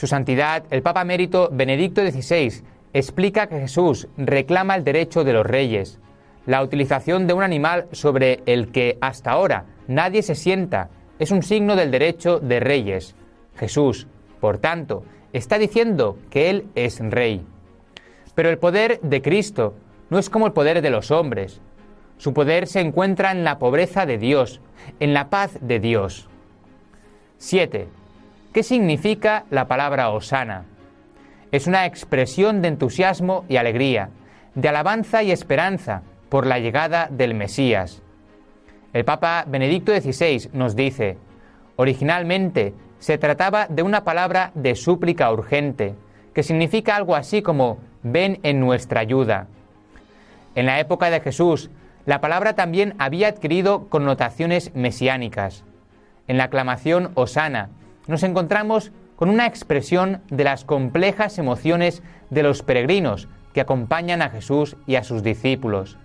Su 0.00 0.06
Santidad, 0.06 0.64
el 0.70 0.80
Papa 0.80 1.02
Emérito 1.02 1.50
Benedicto 1.52 2.00
XVI, 2.00 2.62
explica 2.94 3.48
que 3.48 3.60
Jesús 3.60 4.08
reclama 4.16 4.74
el 4.74 4.82
derecho 4.82 5.24
de 5.24 5.34
los 5.34 5.44
reyes, 5.44 5.98
la 6.46 6.62
utilización 6.62 7.26
de 7.26 7.34
un 7.34 7.42
animal 7.42 7.86
sobre 7.92 8.40
el 8.46 8.72
que 8.72 8.96
hasta 9.02 9.32
ahora 9.32 9.66
nadie 9.88 10.22
se 10.22 10.34
sienta 10.34 10.88
es 11.18 11.30
un 11.30 11.42
signo 11.42 11.76
del 11.76 11.90
derecho 11.90 12.40
de 12.40 12.60
reyes. 12.60 13.14
Jesús, 13.56 14.06
por 14.40 14.56
tanto, 14.56 15.04
está 15.34 15.58
diciendo 15.58 16.16
que 16.30 16.48
Él 16.48 16.64
es 16.74 16.98
rey. 17.00 17.44
Pero 18.34 18.48
el 18.48 18.56
poder 18.56 19.00
de 19.02 19.20
Cristo 19.20 19.74
no 20.08 20.18
es 20.18 20.30
como 20.30 20.46
el 20.46 20.54
poder 20.54 20.80
de 20.80 20.88
los 20.88 21.10
hombres. 21.10 21.60
Su 22.16 22.32
poder 22.32 22.68
se 22.68 22.80
encuentra 22.80 23.32
en 23.32 23.44
la 23.44 23.58
pobreza 23.58 24.06
de 24.06 24.16
Dios, 24.16 24.62
en 24.98 25.12
la 25.12 25.28
paz 25.28 25.58
de 25.60 25.78
Dios. 25.78 26.30
7. 27.36 27.99
¿Qué 28.52 28.64
significa 28.64 29.44
la 29.50 29.68
palabra 29.68 30.10
Osana? 30.10 30.64
Es 31.52 31.68
una 31.68 31.86
expresión 31.86 32.62
de 32.62 32.68
entusiasmo 32.68 33.44
y 33.48 33.58
alegría, 33.58 34.10
de 34.56 34.68
alabanza 34.68 35.22
y 35.22 35.30
esperanza 35.30 36.02
por 36.28 36.46
la 36.46 36.58
llegada 36.58 37.06
del 37.08 37.34
Mesías. 37.34 38.02
El 38.92 39.04
Papa 39.04 39.44
Benedicto 39.46 39.92
XVI 39.92 40.50
nos 40.52 40.74
dice, 40.74 41.16
originalmente 41.76 42.74
se 42.98 43.18
trataba 43.18 43.68
de 43.68 43.84
una 43.84 44.02
palabra 44.02 44.50
de 44.56 44.74
súplica 44.74 45.30
urgente, 45.30 45.94
que 46.34 46.42
significa 46.42 46.96
algo 46.96 47.14
así 47.14 47.42
como 47.42 47.78
ven 48.02 48.40
en 48.42 48.58
nuestra 48.58 49.00
ayuda. 49.00 49.46
En 50.56 50.66
la 50.66 50.80
época 50.80 51.08
de 51.10 51.20
Jesús, 51.20 51.70
la 52.04 52.20
palabra 52.20 52.54
también 52.56 52.96
había 52.98 53.28
adquirido 53.28 53.88
connotaciones 53.88 54.74
mesiánicas. 54.74 55.62
En 56.26 56.36
la 56.36 56.44
aclamación 56.44 57.12
Osana 57.14 57.70
nos 58.10 58.22
encontramos 58.24 58.92
con 59.16 59.30
una 59.30 59.46
expresión 59.46 60.22
de 60.30 60.44
las 60.44 60.64
complejas 60.64 61.38
emociones 61.38 62.02
de 62.30 62.42
los 62.42 62.62
peregrinos 62.62 63.28
que 63.54 63.60
acompañan 63.60 64.20
a 64.22 64.30
Jesús 64.30 64.76
y 64.86 64.96
a 64.96 65.04
sus 65.04 65.22
discípulos. 65.22 65.98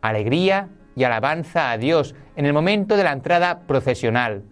Alegría 0.00 0.68
y 0.96 1.04
alabanza 1.04 1.70
a 1.70 1.78
Dios 1.78 2.14
en 2.36 2.46
el 2.46 2.52
momento 2.52 2.96
de 2.96 3.04
la 3.04 3.12
entrada 3.12 3.60
procesional. 3.66 4.42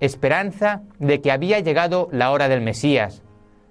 Esperanza 0.00 0.82
de 0.98 1.20
que 1.20 1.32
había 1.32 1.60
llegado 1.60 2.08
la 2.10 2.30
hora 2.30 2.48
del 2.48 2.60
Mesías. 2.60 3.22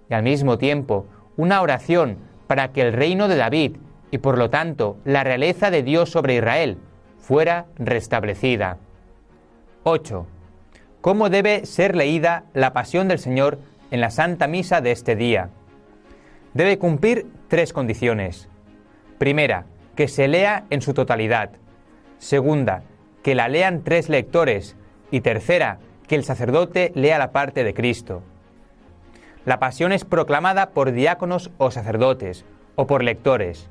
Y 0.09 0.13
al 0.13 0.23
mismo 0.23 0.57
tiempo, 0.57 1.07
una 1.37 1.61
oración 1.61 2.17
para 2.47 2.71
que 2.71 2.81
el 2.81 2.93
reino 2.93 3.27
de 3.27 3.35
David 3.35 3.77
y 4.11 4.17
por 4.19 4.37
lo 4.37 4.49
tanto 4.49 4.97
la 5.05 5.23
realeza 5.23 5.71
de 5.71 5.83
Dios 5.83 6.11
sobre 6.11 6.35
Israel 6.35 6.77
fuera 7.17 7.67
restablecida. 7.77 8.77
8. 9.83 10.38
¿Cómo 11.01 11.29
debe 11.29 11.65
ser 11.65 11.95
leída 11.95 12.43
la 12.53 12.73
pasión 12.73 13.07
del 13.07 13.19
Señor 13.19 13.57
en 13.89 14.01
la 14.01 14.11
Santa 14.11 14.47
Misa 14.47 14.81
de 14.81 14.91
este 14.91 15.15
día? 15.15 15.49
Debe 16.53 16.77
cumplir 16.77 17.25
tres 17.47 17.71
condiciones. 17.71 18.49
Primera, 19.17 19.63
que 19.95 20.09
se 20.09 20.27
lea 20.27 20.65
en 20.69 20.81
su 20.81 20.93
totalidad. 20.93 21.51
Segunda, 22.17 22.83
que 23.23 23.33
la 23.33 23.47
lean 23.47 23.85
tres 23.85 24.09
lectores. 24.09 24.75
Y 25.09 25.21
tercera, 25.21 25.79
que 26.05 26.15
el 26.15 26.25
sacerdote 26.25 26.91
lea 26.95 27.17
la 27.17 27.31
parte 27.31 27.63
de 27.63 27.73
Cristo. 27.73 28.21
La 29.45 29.57
pasión 29.57 29.93
es 29.93 30.03
proclamada 30.03 30.71
por 30.71 30.91
diáconos 30.91 31.49
o 31.57 31.71
sacerdotes, 31.71 32.43
o 32.75 32.87
por 32.87 33.05
lectores. 33.05 33.69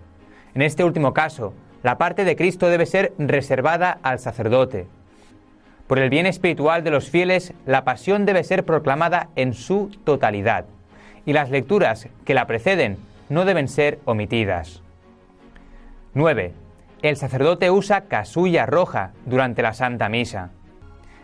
En 0.54 0.62
este 0.62 0.82
último 0.82 1.12
caso, 1.12 1.52
la 1.82 1.98
parte 1.98 2.24
de 2.24 2.36
Cristo 2.36 2.68
debe 2.68 2.86
ser 2.86 3.12
reservada 3.18 3.98
al 4.02 4.18
sacerdote. 4.18 4.86
Por 5.88 5.98
el 5.98 6.10
bien 6.10 6.26
espiritual 6.26 6.84
de 6.84 6.90
los 6.90 7.08
fieles, 7.08 7.54
la 7.64 7.82
pasión 7.82 8.26
debe 8.26 8.44
ser 8.44 8.64
proclamada 8.64 9.30
en 9.36 9.54
su 9.54 9.90
totalidad, 10.04 10.66
y 11.24 11.32
las 11.32 11.50
lecturas 11.50 12.08
que 12.26 12.34
la 12.34 12.46
preceden 12.46 12.98
no 13.30 13.46
deben 13.46 13.68
ser 13.68 13.98
omitidas. 14.04 14.82
9. 16.12 16.52
El 17.00 17.16
sacerdote 17.16 17.70
usa 17.70 18.02
casulla 18.02 18.66
roja 18.66 19.12
durante 19.24 19.62
la 19.62 19.72
Santa 19.72 20.10
Misa. 20.10 20.50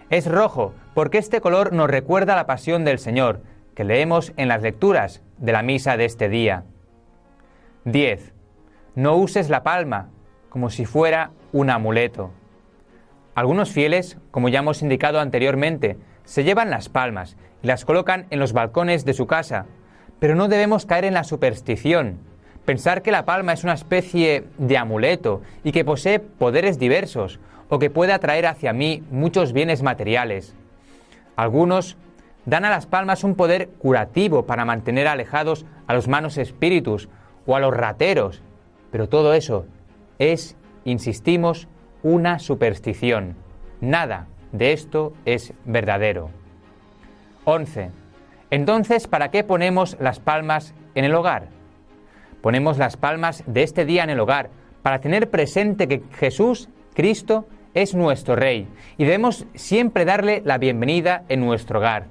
Es 0.08 0.26
rojo 0.26 0.72
porque 0.94 1.18
este 1.18 1.42
color 1.42 1.74
nos 1.74 1.90
recuerda 1.90 2.34
la 2.34 2.46
pasión 2.46 2.86
del 2.86 2.98
Señor, 2.98 3.42
que 3.74 3.84
leemos 3.84 4.32
en 4.36 4.48
las 4.48 4.62
lecturas 4.62 5.22
de 5.36 5.52
la 5.52 5.62
misa 5.62 5.96
de 5.98 6.06
este 6.06 6.28
día. 6.30 6.64
10. 7.84 8.32
No 8.94 9.16
uses 9.16 9.50
la 9.50 9.62
palma 9.62 10.08
como 10.48 10.70
si 10.70 10.86
fuera 10.86 11.32
un 11.52 11.68
amuleto. 11.68 12.30
Algunos 13.34 13.70
fieles, 13.70 14.16
como 14.30 14.48
ya 14.48 14.60
hemos 14.60 14.82
indicado 14.82 15.18
anteriormente, 15.18 15.96
se 16.24 16.44
llevan 16.44 16.70
las 16.70 16.88
palmas 16.88 17.36
y 17.62 17.66
las 17.66 17.84
colocan 17.84 18.26
en 18.30 18.38
los 18.38 18.52
balcones 18.52 19.04
de 19.04 19.14
su 19.14 19.26
casa, 19.26 19.66
pero 20.20 20.36
no 20.36 20.48
debemos 20.48 20.86
caer 20.86 21.04
en 21.04 21.14
la 21.14 21.24
superstición, 21.24 22.18
pensar 22.64 23.02
que 23.02 23.10
la 23.10 23.24
palma 23.24 23.52
es 23.52 23.64
una 23.64 23.74
especie 23.74 24.44
de 24.58 24.78
amuleto 24.78 25.42
y 25.64 25.72
que 25.72 25.84
posee 25.84 26.20
poderes 26.20 26.78
diversos 26.78 27.40
o 27.68 27.78
que 27.78 27.90
puede 27.90 28.12
atraer 28.12 28.46
hacia 28.46 28.72
mí 28.72 29.02
muchos 29.10 29.52
bienes 29.52 29.82
materiales. 29.82 30.54
Algunos 31.34 31.96
dan 32.46 32.64
a 32.64 32.70
las 32.70 32.86
palmas 32.86 33.24
un 33.24 33.34
poder 33.34 33.68
curativo 33.68 34.46
para 34.46 34.64
mantener 34.64 35.08
alejados 35.08 35.66
a 35.86 35.94
los 35.94 36.06
malos 36.06 36.38
espíritus 36.38 37.08
o 37.46 37.56
a 37.56 37.60
los 37.60 37.74
rateros, 37.74 38.42
pero 38.92 39.08
todo 39.08 39.34
eso 39.34 39.66
es, 40.18 40.56
insistimos, 40.84 41.68
una 42.04 42.38
superstición. 42.38 43.34
Nada 43.80 44.28
de 44.52 44.72
esto 44.72 45.14
es 45.24 45.52
verdadero. 45.64 46.30
11. 47.44 47.90
Entonces, 48.50 49.08
¿para 49.08 49.30
qué 49.30 49.42
ponemos 49.42 49.96
las 49.98 50.20
palmas 50.20 50.74
en 50.94 51.04
el 51.04 51.14
hogar? 51.14 51.48
Ponemos 52.42 52.78
las 52.78 52.96
palmas 52.96 53.42
de 53.46 53.62
este 53.62 53.84
día 53.84 54.04
en 54.04 54.10
el 54.10 54.20
hogar 54.20 54.50
para 54.82 55.00
tener 55.00 55.30
presente 55.30 55.88
que 55.88 56.02
Jesús, 56.12 56.68
Cristo, 56.94 57.46
es 57.72 57.94
nuestro 57.94 58.36
Rey 58.36 58.68
y 58.98 59.04
debemos 59.04 59.46
siempre 59.54 60.04
darle 60.04 60.42
la 60.44 60.58
bienvenida 60.58 61.24
en 61.28 61.40
nuestro 61.40 61.78
hogar. 61.78 62.06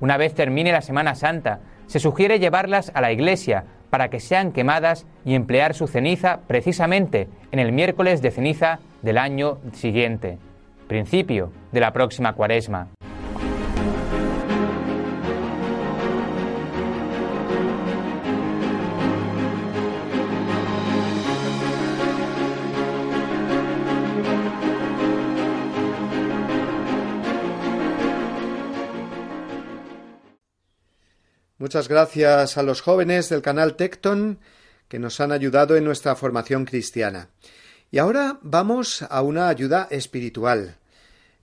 Una 0.00 0.16
vez 0.16 0.32
termine 0.32 0.70
la 0.70 0.80
Semana 0.80 1.16
Santa, 1.16 1.58
se 1.86 1.98
sugiere 1.98 2.38
llevarlas 2.38 2.92
a 2.94 3.00
la 3.00 3.10
iglesia 3.10 3.64
para 3.90 4.10
que 4.10 4.20
sean 4.20 4.52
quemadas 4.52 5.06
y 5.24 5.34
emplear 5.34 5.74
su 5.74 5.88
ceniza 5.88 6.40
precisamente 6.46 7.28
en 7.50 7.58
el 7.58 7.72
miércoles 7.72 8.22
de 8.22 8.30
ceniza 8.30 8.78
del 9.02 9.18
año 9.18 9.58
siguiente, 9.72 10.38
principio 10.86 11.52
de 11.72 11.80
la 11.80 11.92
próxima 11.92 12.34
cuaresma. 12.34 12.88
Muchas 31.68 31.88
gracias 31.88 32.56
a 32.56 32.62
los 32.62 32.80
jóvenes 32.80 33.28
del 33.28 33.42
canal 33.42 33.76
Tecton 33.76 34.38
que 34.88 34.98
nos 34.98 35.20
han 35.20 35.32
ayudado 35.32 35.76
en 35.76 35.84
nuestra 35.84 36.14
formación 36.14 36.64
cristiana. 36.64 37.28
Y 37.90 37.98
ahora 37.98 38.38
vamos 38.42 39.02
a 39.08 39.22
una 39.22 39.48
ayuda 39.48 39.88
espiritual, 39.90 40.76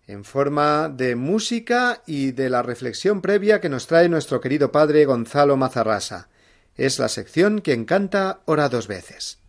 en 0.05 0.23
forma 0.23 0.89
de 0.89 1.15
música 1.15 2.03
y 2.05 2.33
de 2.33 2.51
la 2.51 2.61
reflexión 2.61 3.21
previa 3.21 3.59
que 3.59 3.69
nos 3.69 3.87
trae 3.87 4.09
nuestro 4.09 4.41
querido 4.41 4.71
padre 4.71 5.05
Gonzalo 5.05 5.57
Mazarrasa. 5.57 6.29
Es 6.75 6.99
la 6.99 7.09
sección 7.09 7.61
Quien 7.61 7.85
canta 7.85 8.41
ora 8.45 8.69
dos 8.69 8.87
veces. 8.87 9.39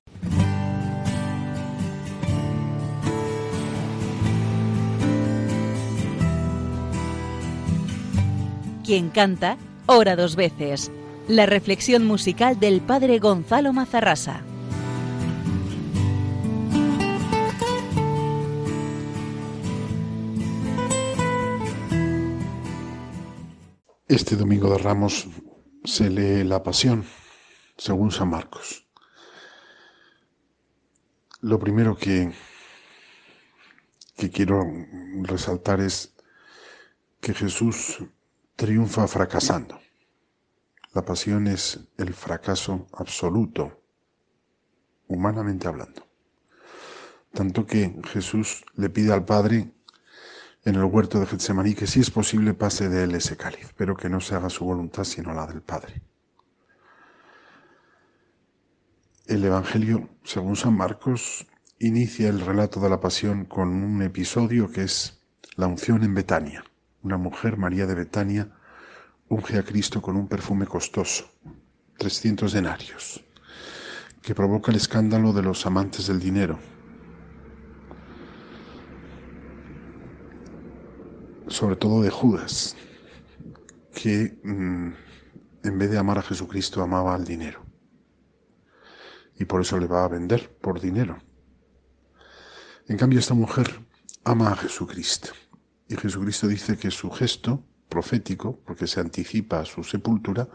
Quien 8.87 9.11
canta, 9.11 9.59
ora 9.87 10.17
dos 10.17 10.37
veces. 10.37 10.93
La 11.29 11.45
reflexión 11.45 12.07
musical 12.07 12.59
del 12.61 12.81
padre 12.81 13.19
Gonzalo 13.19 13.73
Mazarrasa. 13.73 14.45
Este 24.09 24.37
domingo 24.37 24.71
de 24.71 24.79
Ramos 24.79 25.27
se 25.83 26.09
lee 26.09 26.45
la 26.45 26.63
Pasión 26.63 27.05
según 27.77 28.13
San 28.13 28.31
Marcos. 28.31 28.87
Lo 31.41 31.59
primero 31.59 31.97
que, 31.97 32.33
que 34.17 34.31
quiero 34.31 34.63
resaltar 35.23 35.81
es 35.81 36.15
que 37.21 37.35
Jesús 37.35 37.99
triunfa 38.55 39.09
fracasando. 39.09 39.81
La 40.95 41.05
pasión 41.05 41.49
es 41.49 41.81
el 41.99 42.15
fracaso 42.15 42.87
absoluto, 42.93 43.83
humanamente 45.09 45.67
hablando. 45.67 46.07
Tanto 47.33 47.67
que 47.67 48.01
Jesús 48.13 48.65
le 48.77 48.89
pide 48.89 49.13
al 49.13 49.25
Padre 49.25 49.76
en 50.67 50.75
el 50.75 50.85
huerto 50.85 51.21
de 51.21 51.27
Getsemaní 51.27 51.75
que 51.75 51.87
si 51.87 52.01
es 52.01 52.11
posible 52.11 52.53
pase 52.53 52.89
de 52.89 53.05
él 53.05 53.15
ese 53.15 53.37
cáliz, 53.37 53.73
pero 53.77 53.97
que 53.97 54.09
no 54.09 54.21
se 54.21 54.35
haga 54.35 54.51
su 54.51 54.65
voluntad 54.65 55.05
sino 55.05 55.33
la 55.33 55.47
del 55.47 55.63
Padre. 55.63 56.03
El 59.27 59.45
Evangelio, 59.45 60.09
según 60.25 60.57
San 60.57 60.77
Marcos, 60.77 61.47
inicia 61.79 62.29
el 62.29 62.41
relato 62.41 62.81
de 62.81 62.91
la 62.91 63.01
pasión 63.01 63.45
con 63.45 63.69
un 63.69 64.03
episodio 64.03 64.69
que 64.69 64.83
es 64.83 65.21
la 65.55 65.69
unción 65.69 66.03
en 66.03 66.15
Betania. 66.15 66.65
Una 67.05 67.17
mujer, 67.17 67.57
María 67.57 67.87
de 67.87 67.95
Betania, 67.95 68.49
unge 69.29 69.59
a 69.59 69.63
Cristo 69.63 70.03
con 70.03 70.17
un 70.17 70.27
perfume 70.27 70.67
costoso, 70.67 71.31
300 71.99 72.53
denarios, 72.53 73.25
que 74.21 74.35
provoca 74.35 74.73
el 74.73 74.79
escándalo 74.79 75.33
de 75.33 75.43
los 75.43 75.65
amantes 75.65 76.09
del 76.09 76.19
dinero. 76.19 76.59
Sobre 81.49 81.77
todo 81.77 82.03
de 82.03 82.11
Judas, 82.11 82.77
que 83.95 84.39
mm, 84.43 84.93
en 85.65 85.79
vez 85.79 85.91
de 85.91 85.99
amar 85.99 86.19
a 86.19 86.23
Jesucristo 86.23 86.83
amaba 86.83 87.15
al 87.15 87.25
dinero. 87.25 87.65
Y 89.39 89.45
por 89.45 89.61
eso 89.61 89.79
le 89.79 89.87
va 89.87 90.05
a 90.05 90.09
vender 90.09 90.57
por 90.61 90.81
dinero. 90.81 91.19
En 92.89 92.97
cambio, 92.97 93.19
esta 93.19 93.35
mujer 93.35 93.81
ama 94.25 94.53
a 94.53 94.57
Jesucristo. 94.57 95.31
Y 95.89 95.97
Jesucristo 95.97 96.49
dice 96.49 96.77
que 96.77 96.91
su 96.91 97.11
gesto 97.11 97.65
profético, 97.89 98.61
porque 98.65 98.87
se 98.87 99.01
anticipa 99.01 99.61
a 99.61 99.65
su 99.65 99.85
sepultura, 99.85 100.49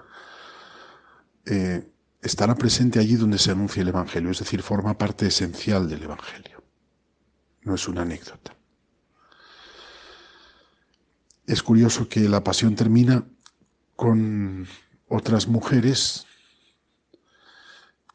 eh, 1.45 1.89
estará 2.21 2.55
presente 2.55 2.99
allí 2.99 3.15
donde 3.15 3.37
se 3.37 3.51
anuncia 3.51 3.81
el 3.81 3.89
Evangelio, 3.89 4.31
es 4.31 4.39
decir, 4.39 4.61
forma 4.61 4.97
parte 4.97 5.27
esencial 5.27 5.89
del 5.89 6.03
Evangelio. 6.03 6.63
No 7.63 7.75
es 7.75 7.87
una 7.87 8.01
anécdota. 8.01 8.55
Es 11.45 11.63
curioso 11.63 12.07
que 12.07 12.21
la 12.21 12.43
pasión 12.43 12.75
termina 12.75 13.25
con 13.95 14.67
otras 15.07 15.47
mujeres 15.47 16.25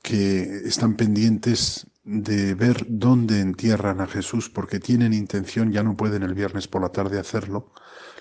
que 0.02 0.42
están 0.64 0.94
pendientes 0.94 1.86
de 2.04 2.54
ver 2.54 2.86
dónde 2.88 3.40
entierran 3.40 4.00
a 4.00 4.06
Jesús 4.06 4.48
porque 4.48 4.78
tienen 4.78 5.12
intención, 5.12 5.72
ya 5.72 5.82
no 5.82 5.96
pueden 5.96 6.22
el 6.22 6.34
viernes 6.34 6.68
por 6.68 6.80
la 6.80 6.90
tarde 6.90 7.18
hacerlo, 7.18 7.72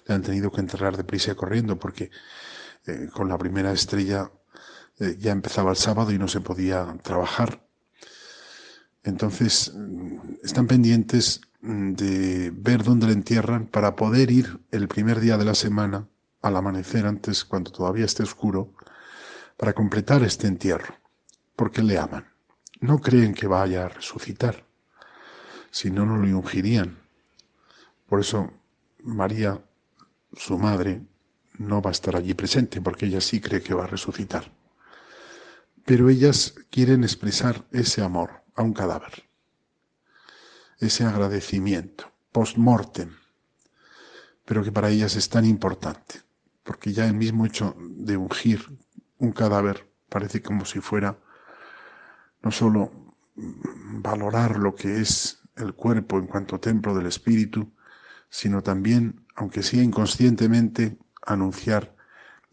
le 0.07 0.15
han 0.15 0.23
tenido 0.23 0.51
que 0.51 0.61
enterrar 0.61 0.97
deprisa 0.97 1.31
y 1.31 1.35
corriendo 1.35 1.77
porque 1.77 2.09
eh, 2.87 3.09
con 3.13 3.29
la 3.29 3.37
primera 3.37 3.71
estrella 3.71 4.31
eh, 4.99 5.15
ya 5.19 5.31
empezaba 5.31 5.71
el 5.71 5.77
sábado 5.77 6.11
y 6.11 6.17
no 6.17 6.27
se 6.27 6.41
podía 6.41 6.97
trabajar. 7.03 7.64
Entonces 9.05 9.71
están 10.43 10.65
pendientes 10.65 11.41
mm, 11.61 11.93
de 11.93 12.51
ver 12.51 12.83
dónde 12.83 13.05
le 13.05 13.13
entierran 13.13 13.67
para 13.67 13.95
poder 13.95 14.31
ir 14.31 14.59
el 14.71 14.87
primer 14.87 15.19
día 15.19 15.37
de 15.37 15.45
la 15.45 15.53
semana 15.53 16.07
al 16.41 16.55
amanecer 16.57 17.05
antes 17.05 17.45
cuando 17.45 17.71
todavía 17.71 18.05
esté 18.05 18.23
oscuro 18.23 18.73
para 19.57 19.73
completar 19.73 20.23
este 20.23 20.47
entierro 20.47 20.95
porque 21.55 21.83
le 21.83 21.97
aman. 21.97 22.25
No 22.81 22.99
creen 22.99 23.33
que 23.33 23.47
vaya 23.47 23.85
a 23.85 23.89
resucitar, 23.89 24.65
si 25.71 25.91
no, 25.91 26.05
no 26.05 26.17
lo 26.17 26.39
ungirían. 26.39 26.97
Por 28.07 28.19
eso 28.19 28.51
María, 29.03 29.63
su 30.33 30.57
madre, 30.57 31.01
no 31.57 31.81
va 31.81 31.91
a 31.91 31.93
estar 31.93 32.15
allí 32.15 32.33
presente, 32.33 32.81
porque 32.81 33.05
ella 33.05 33.21
sí 33.21 33.39
cree 33.39 33.61
que 33.61 33.73
va 33.73 33.85
a 33.85 33.87
resucitar. 33.87 34.51
Pero 35.85 36.09
ellas 36.09 36.55
quieren 36.69 37.03
expresar 37.03 37.65
ese 37.71 38.01
amor 38.01 38.44
a 38.55 38.63
un 38.63 38.73
cadáver, 38.73 39.23
ese 40.79 41.03
agradecimiento 41.03 42.11
post-mortem, 42.31 43.15
pero 44.45 44.63
que 44.63 44.71
para 44.71 44.89
ellas 44.89 45.15
es 45.15 45.29
tan 45.29 45.45
importante, 45.45 46.21
porque 46.63 46.93
ya 46.93 47.05
el 47.05 47.13
mismo 47.13 47.45
hecho 47.45 47.75
de 47.77 48.17
ungir 48.17 48.77
un 49.17 49.31
cadáver 49.31 49.89
parece 50.09 50.41
como 50.41 50.65
si 50.65 50.79
fuera 50.81 51.17
no 52.41 52.51
solo 52.51 52.91
valorar 53.35 54.57
lo 54.57 54.75
que 54.75 55.01
es 55.01 55.41
el 55.55 55.73
cuerpo 55.73 56.19
en 56.19 56.27
cuanto 56.27 56.59
templo 56.59 56.93
del 56.93 57.07
espíritu, 57.07 57.71
sino 58.29 58.61
también, 58.61 59.25
aunque 59.35 59.63
sea 59.63 59.81
inconscientemente, 59.81 60.97
anunciar 61.25 61.95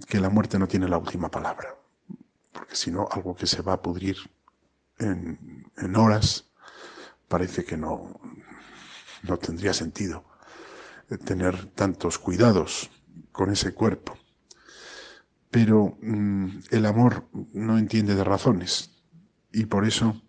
que 0.06 0.20
la 0.20 0.30
muerte 0.30 0.58
no 0.58 0.68
tiene 0.68 0.88
la 0.88 0.98
última 0.98 1.30
palabra, 1.30 1.74
porque 2.52 2.76
si 2.76 2.90
no, 2.90 3.08
algo 3.10 3.34
que 3.34 3.46
se 3.46 3.62
va 3.62 3.74
a 3.74 3.82
pudrir 3.82 4.16
en, 4.98 5.96
horas, 5.96 6.50
parece 7.28 7.64
que 7.64 7.76
no, 7.76 8.20
no 9.22 9.36
tendría 9.38 9.72
sentido 9.72 10.24
tener 11.24 11.66
tantos 11.66 12.18
cuidados 12.18 12.90
con 13.30 13.50
ese 13.50 13.74
cuerpo. 13.74 14.16
Pero 15.50 15.98
mm, 16.00 16.48
el 16.70 16.86
amor 16.86 17.28
no 17.52 17.78
entiende 17.78 18.14
de 18.14 18.24
razones, 18.24 18.90
y 19.52 19.66
por 19.66 19.86
eso 19.86 20.22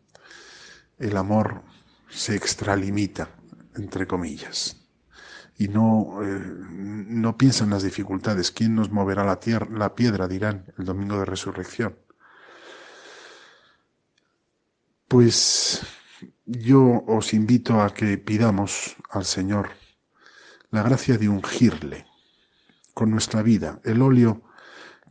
el 0.99 1.15
amor 1.17 1.63
se 2.10 2.36
extralimita, 2.36 3.30
entre 3.76 4.06
comillas, 4.06 4.84
y 5.58 5.67
no, 5.67 6.19
eh, 6.23 6.41
no 6.69 7.38
piensa 7.38 7.63
en 7.63 7.69
las 7.69 7.84
dificultades. 7.84 8.52
¿Quién 8.52 8.76
nos 8.76 8.91
moverá 8.91 9.23
la, 9.23 9.39
tierra, 9.39 9.67
la 9.71 9.95
piedra? 9.95 10.28
dirán 10.28 10.65
el 10.78 10.86
domingo 10.86 11.17
de 11.17 11.26
resurrección. 11.26 11.95
Pues 15.13 15.82
yo 16.47 17.04
os 17.06 17.36
invito 17.36 17.82
a 17.82 17.93
que 17.93 18.17
pidamos 18.17 18.95
al 19.12 19.26
Señor 19.26 19.69
la 20.71 20.82
gracia 20.82 21.19
de 21.19 21.30
ungirle 21.30 22.08
con 22.95 23.12
nuestra 23.12 23.43
vida. 23.43 23.80
El 23.84 24.02
óleo 24.02 24.41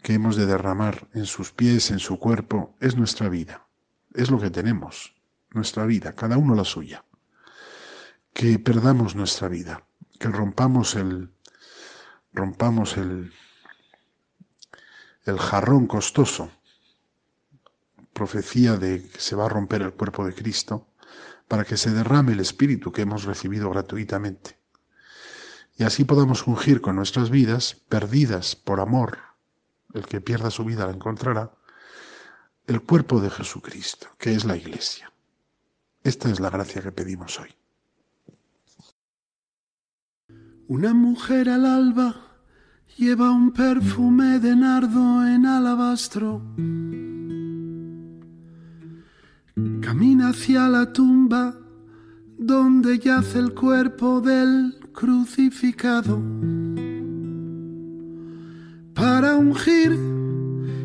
que 0.02 0.14
hemos 0.14 0.34
de 0.34 0.46
derramar 0.46 1.06
en 1.14 1.26
sus 1.26 1.52
pies, 1.52 1.92
en 1.92 2.00
su 2.00 2.18
cuerpo, 2.18 2.74
es 2.80 2.96
nuestra 2.96 3.28
vida 3.28 3.68
es 4.14 4.30
lo 4.30 4.40
que 4.40 4.50
tenemos, 4.50 5.14
nuestra 5.50 5.86
vida, 5.86 6.14
cada 6.14 6.36
uno 6.36 6.54
la 6.54 6.64
suya. 6.64 7.04
Que 8.32 8.58
perdamos 8.58 9.14
nuestra 9.14 9.48
vida, 9.48 9.84
que 10.18 10.28
rompamos 10.28 10.94
el 10.96 11.30
rompamos 12.32 12.96
el 12.96 13.32
el 15.24 15.38
jarrón 15.38 15.86
costoso, 15.86 16.50
profecía 18.12 18.76
de 18.76 19.08
que 19.08 19.20
se 19.20 19.36
va 19.36 19.46
a 19.46 19.48
romper 19.48 19.82
el 19.82 19.92
cuerpo 19.92 20.26
de 20.26 20.34
Cristo, 20.34 20.88
para 21.48 21.64
que 21.64 21.76
se 21.76 21.90
derrame 21.90 22.32
el 22.32 22.40
espíritu 22.40 22.92
que 22.92 23.02
hemos 23.02 23.24
recibido 23.24 23.70
gratuitamente. 23.70 24.58
Y 25.76 25.84
así 25.84 26.04
podamos 26.04 26.46
ungir 26.46 26.80
con 26.80 26.96
nuestras 26.96 27.30
vidas, 27.30 27.76
perdidas 27.88 28.56
por 28.56 28.80
amor, 28.80 29.18
el 29.94 30.06
que 30.06 30.20
pierda 30.20 30.50
su 30.50 30.64
vida 30.64 30.86
la 30.86 30.92
encontrará, 30.92 31.52
el 32.66 32.82
cuerpo 32.82 33.20
de 33.20 33.30
Jesucristo, 33.30 34.08
que 34.18 34.34
es 34.34 34.44
la 34.44 34.56
Iglesia. 34.56 35.12
Esta 36.04 36.30
es 36.30 36.40
la 36.40 36.50
gracia 36.50 36.82
que 36.82 36.92
pedimos 36.92 37.38
hoy. 37.38 37.54
Una 40.68 40.94
mujer 40.94 41.48
al 41.48 41.66
alba 41.66 42.14
lleva 42.96 43.30
un 43.30 43.52
perfume 43.52 44.38
de 44.38 44.56
nardo 44.56 45.26
en 45.26 45.44
alabastro. 45.46 46.40
Camina 49.54 50.30
hacia 50.30 50.66
la 50.66 50.90
tumba 50.94 51.54
donde 52.38 52.98
yace 52.98 53.38
el 53.38 53.52
cuerpo 53.52 54.22
del 54.22 54.78
crucificado 54.92 56.18
para 58.94 59.36
ungir 59.36 59.92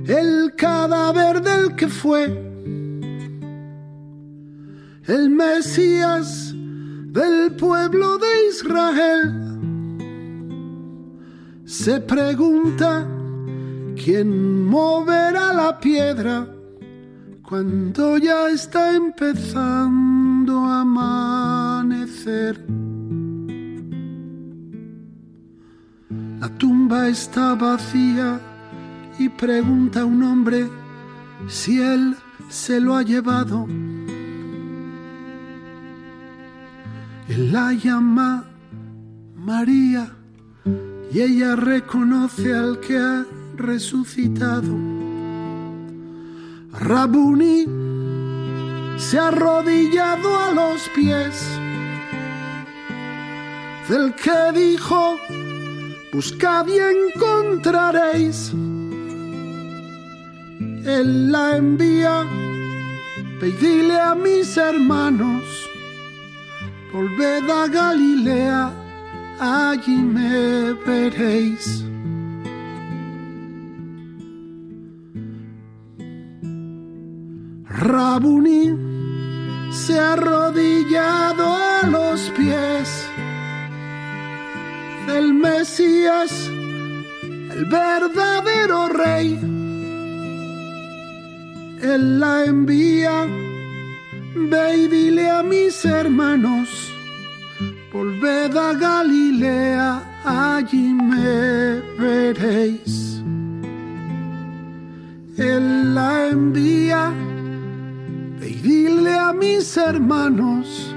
el 0.05 0.53
cadáver 0.57 1.41
del 1.41 1.75
que 1.77 1.87
fue 1.87 2.25
el 5.05 5.29
Mesías 5.29 6.53
del 6.53 7.55
pueblo 7.55 8.17
de 8.17 8.27
Israel. 8.49 9.43
Se 11.63 12.01
pregunta 12.01 13.07
quién 13.95 14.65
moverá 14.65 15.53
la 15.53 15.79
piedra 15.79 16.56
cuando 17.47 18.17
ya 18.17 18.49
está 18.49 18.93
empezando 18.93 20.65
a 20.65 20.81
amanecer. 20.81 22.61
La 26.41 26.49
tumba 26.57 27.07
está 27.07 27.55
vacía 27.55 28.41
y 29.17 29.29
pregunta 29.29 30.01
a 30.01 30.05
un 30.05 30.23
hombre 30.23 30.69
si 31.47 31.81
él 31.81 32.17
se 32.49 32.81
lo 32.81 32.97
ha 32.97 33.03
llevado. 33.03 33.65
Él 37.29 37.53
la 37.53 37.71
llama 37.71 38.43
María 39.37 40.11
y 41.13 41.21
ella 41.21 41.55
reconoce 41.55 42.53
al 42.53 42.81
que 42.81 42.97
ha 42.97 43.25
resucitado. 43.55 44.96
Rabuni 46.79 47.65
se 48.97 49.19
ha 49.19 49.27
arrodillado 49.27 50.39
a 50.39 50.51
los 50.51 50.89
pies 50.89 51.43
del 53.89 54.13
que 54.15 54.51
dijo, 54.53 55.17
buscad 56.11 56.67
y 56.67 56.77
encontraréis. 56.79 58.51
Él 60.85 61.31
la 61.31 61.57
envía. 61.57 62.25
Pedile 63.39 63.99
a 63.99 64.15
mis 64.15 64.57
hermanos, 64.57 65.43
volved 66.91 67.47
a 67.49 67.67
Galilea, 67.67 68.71
allí 69.39 69.97
me 69.97 70.73
veréis. 70.73 71.85
Rabuní 77.77 78.75
se 79.71 79.99
ha 79.99 80.13
arrodillado 80.13 81.45
a 81.45 81.83
los 81.87 82.21
pies 82.31 83.07
del 85.05 85.33
Mesías, 85.33 86.49
el 87.51 87.65
verdadero 87.65 88.89
rey. 88.89 89.39
Él 91.81 92.19
la 92.19 92.45
envía, 92.45 93.27
ve 94.35 94.77
y 94.77 94.87
dile 94.87 95.29
a 95.29 95.43
mis 95.43 95.85
hermanos, 95.85 96.91
volved 97.93 98.57
a 98.57 98.73
Galilea, 98.73 100.21
allí 100.25 100.93
me 100.93 101.79
veréis. 101.99 103.21
Él 105.37 105.93
la 105.93 106.29
envía, 106.29 107.13
dile 108.67 109.13
a 109.17 109.31
mis 109.31 109.77
hermanos, 109.77 110.93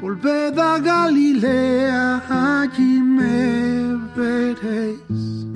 volved 0.00 0.58
a 0.58 0.78
Galilea, 0.78 2.22
allí 2.28 3.00
me 3.00 3.96
veréis. 4.16 5.55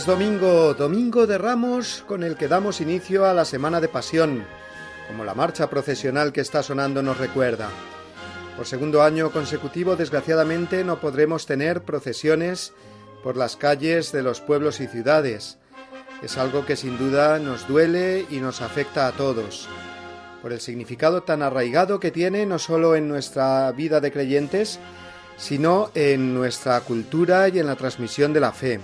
Es 0.00 0.06
domingo, 0.06 0.72
domingo 0.72 1.26
de 1.26 1.36
Ramos, 1.36 2.04
con 2.08 2.22
el 2.22 2.38
que 2.38 2.48
damos 2.48 2.80
inicio 2.80 3.26
a 3.26 3.34
la 3.34 3.44
Semana 3.44 3.82
de 3.82 3.88
Pasión, 3.88 4.46
como 5.06 5.26
la 5.26 5.34
marcha 5.34 5.68
procesional 5.68 6.32
que 6.32 6.40
está 6.40 6.62
sonando 6.62 7.02
nos 7.02 7.18
recuerda. 7.18 7.68
Por 8.56 8.64
segundo 8.64 9.02
año 9.02 9.30
consecutivo, 9.30 9.96
desgraciadamente, 9.96 10.84
no 10.84 11.00
podremos 11.00 11.44
tener 11.44 11.82
procesiones 11.82 12.72
por 13.22 13.36
las 13.36 13.56
calles 13.56 14.10
de 14.10 14.22
los 14.22 14.40
pueblos 14.40 14.80
y 14.80 14.86
ciudades. 14.86 15.58
Es 16.22 16.38
algo 16.38 16.64
que 16.64 16.76
sin 16.76 16.96
duda 16.96 17.38
nos 17.38 17.68
duele 17.68 18.24
y 18.30 18.38
nos 18.38 18.62
afecta 18.62 19.06
a 19.06 19.12
todos, 19.12 19.68
por 20.40 20.54
el 20.54 20.62
significado 20.62 21.24
tan 21.24 21.42
arraigado 21.42 22.00
que 22.00 22.10
tiene 22.10 22.46
no 22.46 22.58
solo 22.58 22.96
en 22.96 23.06
nuestra 23.06 23.70
vida 23.72 24.00
de 24.00 24.10
creyentes, 24.10 24.80
sino 25.36 25.90
en 25.94 26.32
nuestra 26.32 26.80
cultura 26.80 27.48
y 27.48 27.58
en 27.58 27.66
la 27.66 27.76
transmisión 27.76 28.32
de 28.32 28.40
la 28.40 28.52
fe 28.52 28.80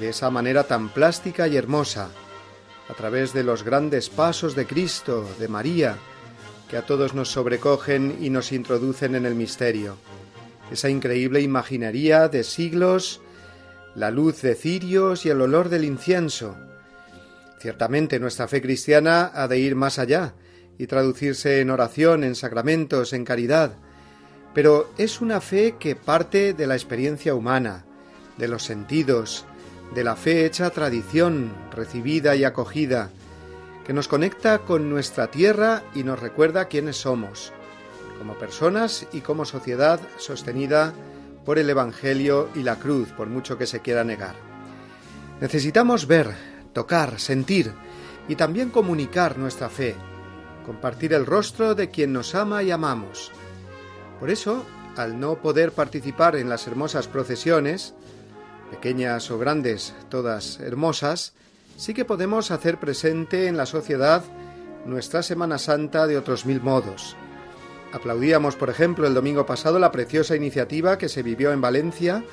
de 0.00 0.10
esa 0.10 0.30
manera 0.30 0.64
tan 0.64 0.88
plástica 0.88 1.48
y 1.48 1.56
hermosa, 1.56 2.10
a 2.88 2.94
través 2.94 3.32
de 3.32 3.44
los 3.44 3.62
grandes 3.62 4.08
pasos 4.08 4.54
de 4.54 4.66
Cristo, 4.66 5.28
de 5.38 5.48
María, 5.48 5.96
que 6.68 6.76
a 6.76 6.86
todos 6.86 7.14
nos 7.14 7.30
sobrecogen 7.30 8.18
y 8.20 8.30
nos 8.30 8.52
introducen 8.52 9.14
en 9.14 9.26
el 9.26 9.34
misterio. 9.34 9.96
Esa 10.70 10.88
increíble 10.88 11.40
imaginería 11.40 12.28
de 12.28 12.44
siglos, 12.44 13.20
la 13.94 14.10
luz 14.10 14.42
de 14.42 14.54
cirios 14.54 15.24
y 15.26 15.30
el 15.30 15.40
olor 15.40 15.68
del 15.70 15.84
incienso. 15.84 16.56
Ciertamente 17.58 18.20
nuestra 18.20 18.48
fe 18.48 18.62
cristiana 18.62 19.32
ha 19.34 19.48
de 19.48 19.58
ir 19.58 19.74
más 19.74 19.98
allá 19.98 20.34
y 20.78 20.86
traducirse 20.86 21.60
en 21.60 21.70
oración, 21.70 22.22
en 22.22 22.34
sacramentos, 22.34 23.12
en 23.12 23.24
caridad, 23.24 23.72
pero 24.54 24.90
es 24.98 25.20
una 25.20 25.40
fe 25.40 25.76
que 25.78 25.96
parte 25.96 26.52
de 26.52 26.66
la 26.66 26.74
experiencia 26.74 27.34
humana, 27.34 27.84
de 28.36 28.48
los 28.48 28.62
sentidos, 28.62 29.44
de 29.94 30.04
la 30.04 30.16
fe 30.16 30.44
hecha 30.44 30.70
tradición, 30.70 31.52
recibida 31.72 32.36
y 32.36 32.44
acogida, 32.44 33.10
que 33.86 33.92
nos 33.92 34.08
conecta 34.08 34.58
con 34.60 34.90
nuestra 34.90 35.30
tierra 35.30 35.82
y 35.94 36.02
nos 36.02 36.20
recuerda 36.20 36.66
quiénes 36.66 36.96
somos, 36.98 37.52
como 38.18 38.34
personas 38.34 39.06
y 39.12 39.20
como 39.20 39.44
sociedad 39.44 40.00
sostenida 40.18 40.92
por 41.44 41.58
el 41.58 41.70
Evangelio 41.70 42.50
y 42.54 42.62
la 42.62 42.76
cruz, 42.76 43.08
por 43.12 43.28
mucho 43.28 43.56
que 43.56 43.66
se 43.66 43.80
quiera 43.80 44.04
negar. 44.04 44.34
Necesitamos 45.40 46.06
ver, 46.06 46.34
tocar, 46.74 47.18
sentir 47.18 47.72
y 48.28 48.36
también 48.36 48.68
comunicar 48.68 49.38
nuestra 49.38 49.70
fe, 49.70 49.94
compartir 50.66 51.14
el 51.14 51.24
rostro 51.24 51.74
de 51.74 51.90
quien 51.90 52.12
nos 52.12 52.34
ama 52.34 52.62
y 52.62 52.70
amamos. 52.70 53.32
Por 54.20 54.28
eso, 54.28 54.66
al 54.96 55.18
no 55.18 55.36
poder 55.36 55.72
participar 55.72 56.36
en 56.36 56.50
las 56.50 56.66
hermosas 56.66 57.08
procesiones, 57.08 57.94
pequeñas 58.68 59.30
o 59.30 59.38
grandes, 59.38 59.94
todas 60.08 60.60
hermosas, 60.60 61.32
sí 61.76 61.94
que 61.94 62.04
podemos 62.04 62.50
hacer 62.50 62.78
presente 62.78 63.46
en 63.46 63.56
la 63.56 63.66
sociedad 63.66 64.22
nuestra 64.84 65.22
Semana 65.22 65.58
Santa 65.58 66.06
de 66.06 66.16
otros 66.16 66.46
mil 66.46 66.60
modos. 66.60 67.16
Aplaudíamos, 67.92 68.56
por 68.56 68.70
ejemplo, 68.70 69.06
el 69.06 69.14
domingo 69.14 69.46
pasado 69.46 69.78
la 69.78 69.92
preciosa 69.92 70.36
iniciativa 70.36 70.98
que 70.98 71.08
se 71.08 71.22
vivió 71.22 71.52
en 71.52 71.60
Valencia 71.60 72.24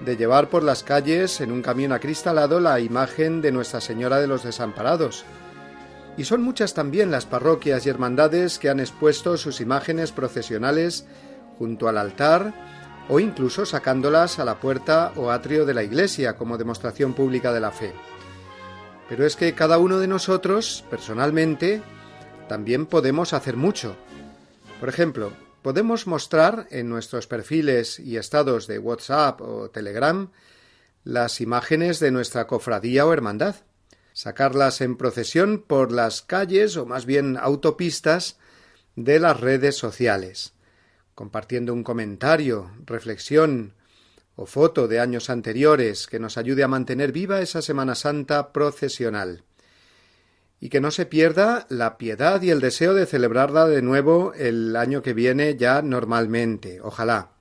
de 0.00 0.16
llevar 0.16 0.48
por 0.48 0.62
las 0.62 0.82
calles 0.82 1.40
en 1.40 1.52
un 1.52 1.62
camión 1.62 1.92
acristalado 1.92 2.60
la 2.60 2.80
imagen 2.80 3.42
de 3.42 3.52
Nuestra 3.52 3.80
Señora 3.80 4.20
de 4.20 4.26
los 4.26 4.42
Desamparados. 4.42 5.24
Y 6.16 6.24
son 6.24 6.42
muchas 6.42 6.74
también 6.74 7.10
las 7.10 7.26
parroquias 7.26 7.86
y 7.86 7.88
hermandades 7.88 8.58
que 8.58 8.68
han 8.68 8.80
expuesto 8.80 9.36
sus 9.36 9.60
imágenes 9.60 10.12
procesionales 10.12 11.06
junto 11.58 11.88
al 11.88 11.98
altar 11.98 12.52
o 13.10 13.18
incluso 13.18 13.66
sacándolas 13.66 14.38
a 14.38 14.44
la 14.44 14.60
puerta 14.60 15.12
o 15.16 15.32
atrio 15.32 15.66
de 15.66 15.74
la 15.74 15.82
iglesia 15.82 16.36
como 16.36 16.56
demostración 16.56 17.12
pública 17.12 17.52
de 17.52 17.60
la 17.60 17.72
fe. 17.72 17.92
Pero 19.08 19.26
es 19.26 19.34
que 19.34 19.52
cada 19.52 19.78
uno 19.78 19.98
de 19.98 20.06
nosotros, 20.06 20.84
personalmente, 20.88 21.82
también 22.48 22.86
podemos 22.86 23.32
hacer 23.32 23.56
mucho. 23.56 23.96
Por 24.78 24.88
ejemplo, 24.88 25.32
podemos 25.62 26.06
mostrar 26.06 26.68
en 26.70 26.88
nuestros 26.88 27.26
perfiles 27.26 27.98
y 27.98 28.16
estados 28.16 28.68
de 28.68 28.78
WhatsApp 28.78 29.40
o 29.40 29.70
Telegram 29.70 30.30
las 31.02 31.40
imágenes 31.40 31.98
de 31.98 32.12
nuestra 32.12 32.46
cofradía 32.46 33.06
o 33.06 33.12
hermandad, 33.12 33.56
sacarlas 34.12 34.80
en 34.80 34.96
procesión 34.96 35.64
por 35.66 35.90
las 35.90 36.22
calles 36.22 36.76
o 36.76 36.86
más 36.86 37.06
bien 37.06 37.36
autopistas 37.36 38.38
de 38.94 39.18
las 39.18 39.40
redes 39.40 39.76
sociales 39.76 40.54
compartiendo 41.20 41.74
un 41.74 41.84
comentario, 41.84 42.70
reflexión 42.86 43.74
o 44.36 44.46
foto 44.46 44.88
de 44.88 45.00
años 45.00 45.28
anteriores 45.28 46.06
que 46.06 46.18
nos 46.18 46.38
ayude 46.38 46.64
a 46.64 46.68
mantener 46.68 47.12
viva 47.12 47.42
esa 47.42 47.60
Semana 47.60 47.94
Santa 47.94 48.54
procesional. 48.54 49.44
Y 50.60 50.70
que 50.70 50.80
no 50.80 50.90
se 50.90 51.04
pierda 51.04 51.66
la 51.68 51.98
piedad 51.98 52.40
y 52.40 52.48
el 52.48 52.62
deseo 52.62 52.94
de 52.94 53.04
celebrarla 53.04 53.66
de 53.66 53.82
nuevo 53.82 54.32
el 54.32 54.74
año 54.76 55.02
que 55.02 55.12
viene 55.12 55.58
ya 55.58 55.82
normalmente, 55.82 56.80
ojalá. 56.80 57.32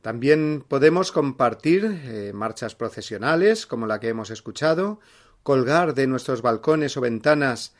También 0.00 0.64
podemos 0.68 1.10
compartir 1.10 1.84
eh, 1.84 2.30
marchas 2.32 2.76
procesionales, 2.76 3.66
como 3.66 3.88
la 3.88 3.98
que 3.98 4.10
hemos 4.10 4.30
escuchado, 4.30 5.00
colgar 5.42 5.94
de 5.94 6.06
nuestros 6.06 6.42
balcones 6.42 6.96
o 6.96 7.00
ventanas 7.00 7.74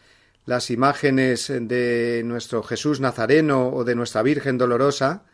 las 0.49 0.71
imágenes 0.71 1.53
de 1.55 2.23
nuestro 2.25 2.63
Jesús 2.63 3.01
Nazareno 3.01 3.69
o 3.69 3.85
de 3.85 3.95
nuestra 3.95 4.23
Virgen 4.23 4.57
Dolorosa. 4.57 5.25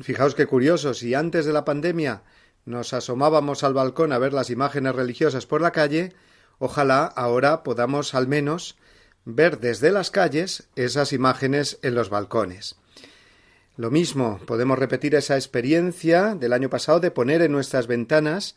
Fijaos 0.00 0.34
qué 0.34 0.46
curioso, 0.46 0.94
si 0.94 1.12
antes 1.12 1.44
de 1.44 1.52
la 1.52 1.66
pandemia 1.66 2.22
nos 2.64 2.94
asomábamos 2.94 3.64
al 3.64 3.74
balcón 3.74 4.14
a 4.14 4.18
ver 4.18 4.32
las 4.32 4.48
imágenes 4.48 4.94
religiosas 4.94 5.44
por 5.44 5.60
la 5.60 5.72
calle, 5.72 6.14
ojalá 6.58 7.04
ahora 7.04 7.62
podamos 7.62 8.14
al 8.14 8.28
menos 8.28 8.78
ver 9.26 9.58
desde 9.60 9.92
las 9.92 10.10
calles 10.10 10.70
esas 10.74 11.12
imágenes 11.12 11.78
en 11.82 11.94
los 11.94 12.08
balcones. 12.08 12.76
Lo 13.76 13.90
mismo, 13.90 14.40
podemos 14.46 14.78
repetir 14.78 15.16
esa 15.16 15.36
experiencia 15.36 16.34
del 16.34 16.54
año 16.54 16.70
pasado 16.70 16.98
de 16.98 17.10
poner 17.10 17.42
en 17.42 17.52
nuestras 17.52 17.86
ventanas 17.86 18.56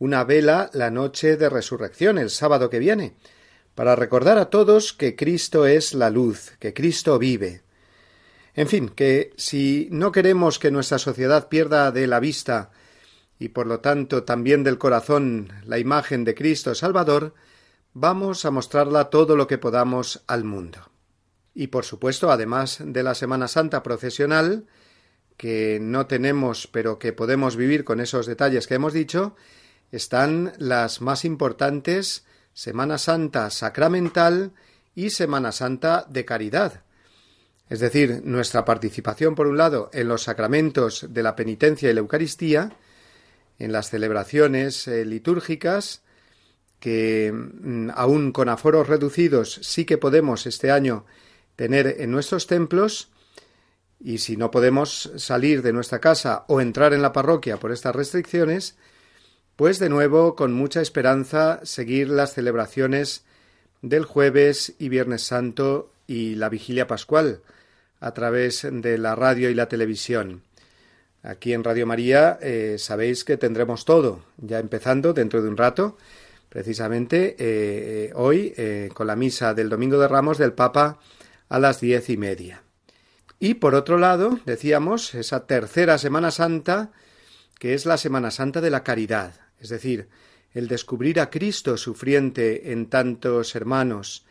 una 0.00 0.24
vela 0.24 0.70
la 0.72 0.90
noche 0.90 1.36
de 1.36 1.48
resurrección, 1.48 2.18
el 2.18 2.30
sábado 2.30 2.68
que 2.68 2.80
viene, 2.80 3.14
para 3.74 3.96
recordar 3.96 4.38
a 4.38 4.50
todos 4.50 4.92
que 4.92 5.16
Cristo 5.16 5.66
es 5.66 5.94
la 5.94 6.10
luz, 6.10 6.52
que 6.58 6.74
Cristo 6.74 7.18
vive. 7.18 7.62
En 8.54 8.68
fin, 8.68 8.88
que 8.88 9.32
si 9.36 9.88
no 9.90 10.12
queremos 10.12 10.58
que 10.58 10.70
nuestra 10.70 10.98
sociedad 10.98 11.48
pierda 11.48 11.92
de 11.92 12.06
la 12.06 12.20
vista 12.20 12.70
y 13.38 13.48
por 13.48 13.66
lo 13.66 13.80
tanto 13.80 14.24
también 14.24 14.64
del 14.64 14.78
corazón 14.78 15.52
la 15.64 15.78
imagen 15.78 16.24
de 16.24 16.34
Cristo 16.34 16.74
Salvador, 16.74 17.34
vamos 17.94 18.44
a 18.44 18.50
mostrarla 18.50 19.10
todo 19.10 19.36
lo 19.36 19.46
que 19.46 19.58
podamos 19.58 20.22
al 20.26 20.44
mundo. 20.44 20.90
Y 21.54 21.68
por 21.68 21.84
supuesto, 21.84 22.30
además 22.30 22.78
de 22.84 23.02
la 23.02 23.14
Semana 23.14 23.48
Santa 23.48 23.82
procesional, 23.82 24.66
que 25.36 25.78
no 25.80 26.06
tenemos 26.06 26.66
pero 26.66 26.98
que 26.98 27.12
podemos 27.12 27.56
vivir 27.56 27.84
con 27.84 28.00
esos 28.00 28.26
detalles 28.26 28.66
que 28.66 28.74
hemos 28.74 28.92
dicho, 28.92 29.36
están 29.90 30.52
las 30.58 31.00
más 31.00 31.24
importantes 31.24 32.24
Semana 32.52 32.98
Santa 32.98 33.50
sacramental 33.50 34.52
y 34.94 35.10
Semana 35.10 35.52
Santa 35.52 36.06
de 36.08 36.24
caridad. 36.24 36.82
Es 37.68 37.78
decir, 37.80 38.22
nuestra 38.24 38.64
participación, 38.64 39.34
por 39.34 39.46
un 39.46 39.56
lado, 39.56 39.90
en 39.92 40.08
los 40.08 40.24
sacramentos 40.24 41.06
de 41.10 41.22
la 41.22 41.36
penitencia 41.36 41.88
y 41.88 41.94
la 41.94 42.00
Eucaristía, 42.00 42.72
en 43.58 43.72
las 43.72 43.90
celebraciones 43.90 44.88
eh, 44.88 45.04
litúrgicas, 45.04 46.02
que 46.80 47.32
mm, 47.32 47.90
aún 47.94 48.32
con 48.32 48.48
aforos 48.48 48.88
reducidos 48.88 49.60
sí 49.62 49.84
que 49.84 49.98
podemos 49.98 50.46
este 50.46 50.72
año 50.72 51.04
tener 51.54 51.96
en 52.00 52.10
nuestros 52.10 52.46
templos, 52.46 53.10
y 54.00 54.18
si 54.18 54.36
no 54.36 54.50
podemos 54.50 55.12
salir 55.16 55.62
de 55.62 55.74
nuestra 55.74 56.00
casa 56.00 56.44
o 56.48 56.60
entrar 56.60 56.94
en 56.94 57.02
la 57.02 57.12
parroquia 57.12 57.58
por 57.58 57.70
estas 57.70 57.94
restricciones, 57.94 58.76
pues 59.60 59.78
de 59.78 59.90
nuevo 59.90 60.36
con 60.36 60.54
mucha 60.54 60.80
esperanza 60.80 61.60
seguir 61.64 62.08
las 62.08 62.32
celebraciones 62.32 63.24
del 63.82 64.06
jueves 64.06 64.72
y 64.78 64.88
viernes 64.88 65.20
santo 65.20 65.92
y 66.06 66.36
la 66.36 66.48
vigilia 66.48 66.86
pascual 66.86 67.42
a 68.00 68.14
través 68.14 68.66
de 68.66 68.96
la 68.96 69.14
radio 69.16 69.50
y 69.50 69.54
la 69.54 69.68
televisión. 69.68 70.40
Aquí 71.22 71.52
en 71.52 71.62
Radio 71.62 71.86
María 71.86 72.38
eh, 72.40 72.76
sabéis 72.78 73.22
que 73.22 73.36
tendremos 73.36 73.84
todo, 73.84 74.22
ya 74.38 74.60
empezando 74.60 75.12
dentro 75.12 75.42
de 75.42 75.50
un 75.50 75.58
rato, 75.58 75.98
precisamente 76.48 77.36
eh, 77.38 78.12
hoy 78.14 78.54
eh, 78.56 78.88
con 78.94 79.08
la 79.08 79.14
misa 79.14 79.52
del 79.52 79.68
Domingo 79.68 79.98
de 79.98 80.08
Ramos 80.08 80.38
del 80.38 80.54
Papa 80.54 81.00
a 81.50 81.58
las 81.58 81.82
diez 81.82 82.08
y 82.08 82.16
media. 82.16 82.62
Y 83.38 83.52
por 83.52 83.74
otro 83.74 83.98
lado, 83.98 84.40
decíamos, 84.46 85.14
esa 85.14 85.46
tercera 85.46 85.98
Semana 85.98 86.30
Santa, 86.30 86.92
que 87.58 87.74
es 87.74 87.84
la 87.84 87.98
Semana 87.98 88.30
Santa 88.30 88.62
de 88.62 88.70
la 88.70 88.84
Caridad, 88.84 89.34
es 89.60 89.68
decir, 89.68 90.08
el 90.52 90.66
descubrir 90.66 91.20
a 91.20 91.30
Cristo 91.30 91.76
sufriente 91.76 92.72
en 92.72 92.86
tantos 92.86 93.54
hermanos, 93.54 94.24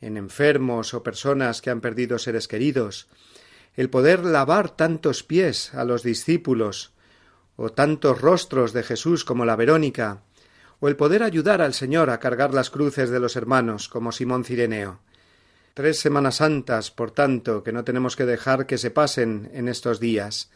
en 0.00 0.16
enfermos 0.16 0.92
o 0.92 1.02
personas 1.02 1.62
que 1.62 1.70
han 1.70 1.80
perdido 1.80 2.18
seres 2.18 2.48
queridos, 2.48 3.08
el 3.74 3.88
poder 3.88 4.24
lavar 4.24 4.76
tantos 4.76 5.22
pies 5.22 5.72
a 5.74 5.84
los 5.84 6.02
discípulos, 6.02 6.92
o 7.56 7.70
tantos 7.70 8.20
rostros 8.20 8.72
de 8.72 8.82
Jesús 8.82 9.24
como 9.24 9.44
la 9.44 9.56
Verónica, 9.56 10.22
o 10.80 10.88
el 10.88 10.96
poder 10.96 11.22
ayudar 11.22 11.62
al 11.62 11.74
Señor 11.74 12.10
a 12.10 12.18
cargar 12.18 12.52
las 12.52 12.68
cruces 12.68 13.08
de 13.08 13.20
los 13.20 13.36
hermanos 13.36 13.88
como 13.88 14.12
Simón 14.12 14.44
Cireneo. 14.44 15.00
Tres 15.74 16.00
Semanas 16.00 16.36
Santas, 16.36 16.90
por 16.90 17.12
tanto, 17.12 17.62
que 17.62 17.72
no 17.72 17.84
tenemos 17.84 18.16
que 18.16 18.26
dejar 18.26 18.66
que 18.66 18.76
se 18.76 18.90
pasen 18.90 19.50
en 19.54 19.68
estos 19.68 20.00
días. 20.00 20.50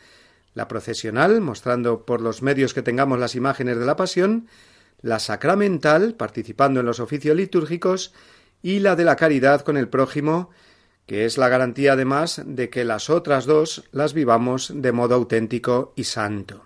La 0.57 0.69
procesional, 0.69 1.43
mostrando 1.43 2.07
por 2.07 2.23
los 2.23 2.41
medios 2.41 2.73
que 2.73 2.81
tengamos 2.81 3.19
las 3.19 3.35
imágenes 3.35 3.79
de 3.79 3.85
la 3.85 3.95
Pasión, 3.95 4.49
la 5.03 5.19
sacramental, 5.19 6.15
participando 6.15 6.81
en 6.81 6.87
los 6.87 6.99
oficios 6.99 7.37
litúrgicos, 7.37 8.15
y 8.63 8.79
la 8.79 8.97
de 8.97 9.05
la 9.05 9.17
caridad 9.17 9.61
con 9.61 9.77
el 9.77 9.91
prójimo, 9.91 10.49
que 11.05 11.27
es 11.27 11.37
la 11.37 11.51
garantía 11.51 11.93
además 11.93 12.41
de 12.47 12.71
que 12.71 12.87
las 12.87 13.11
otras 13.11 13.45
dos 13.45 13.85
las 13.93 14.15
vivamos 14.15 14.73
de 14.75 14.93
modo 14.93 15.15
auténtico 15.15 15.93
y 15.95 16.05
santo. 16.05 16.65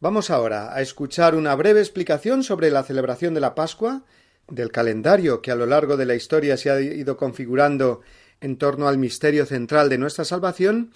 Vamos 0.00 0.30
ahora 0.30 0.74
a 0.74 0.80
escuchar 0.80 1.34
una 1.34 1.54
breve 1.54 1.80
explicación 1.80 2.42
sobre 2.42 2.70
la 2.70 2.84
celebración 2.84 3.34
de 3.34 3.40
la 3.40 3.54
Pascua, 3.54 4.02
del 4.48 4.72
calendario 4.72 5.42
que 5.42 5.50
a 5.50 5.56
lo 5.56 5.66
largo 5.66 5.98
de 5.98 6.06
la 6.06 6.14
historia 6.14 6.56
se 6.56 6.70
ha 6.70 6.80
ido 6.80 7.18
configurando 7.18 8.00
en 8.40 8.56
torno 8.56 8.88
al 8.88 8.96
misterio 8.96 9.44
central 9.44 9.90
de 9.90 9.98
nuestra 9.98 10.24
salvación, 10.24 10.90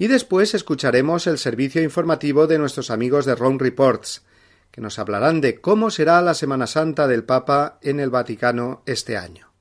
y 0.00 0.06
después 0.06 0.54
escucharemos 0.54 1.26
el 1.26 1.36
servicio 1.36 1.82
informativo 1.82 2.46
de 2.46 2.58
nuestros 2.58 2.90
amigos 2.90 3.26
de 3.26 3.34
Rome 3.34 3.58
Reports, 3.60 4.24
que 4.70 4.80
nos 4.80 4.98
hablarán 4.98 5.42
de 5.42 5.60
cómo 5.60 5.90
será 5.90 6.22
la 6.22 6.32
Semana 6.32 6.66
Santa 6.66 7.06
del 7.06 7.22
Papa 7.22 7.78
en 7.82 8.00
el 8.00 8.08
Vaticano 8.08 8.82
este 8.86 9.18
año. 9.18 9.52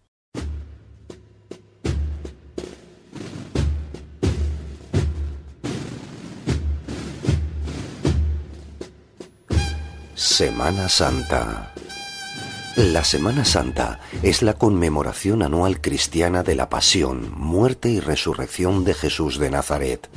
Semana 10.16 10.88
Santa. 10.88 11.74
La 12.80 13.04
Semana 13.04 13.44
Santa 13.44 14.00
es 14.24 14.42
la 14.42 14.54
conmemoración 14.54 15.44
anual 15.44 15.82
cristiana 15.82 16.44
de 16.44 16.56
la 16.56 16.70
pasión, 16.70 17.30
muerte 17.36 17.90
y 17.90 18.00
resurrección 18.00 18.86
de 18.86 18.94
Jesús 18.94 19.38
de 19.38 19.52
Nazaret. 19.52 20.10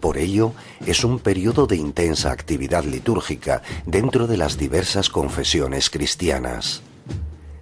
Por 0.00 0.16
ello, 0.16 0.54
es 0.86 1.04
un 1.04 1.18
periodo 1.18 1.66
de 1.66 1.76
intensa 1.76 2.32
actividad 2.32 2.84
litúrgica 2.84 3.60
dentro 3.84 4.26
de 4.26 4.38
las 4.38 4.56
diversas 4.56 5.10
confesiones 5.10 5.90
cristianas. 5.90 6.80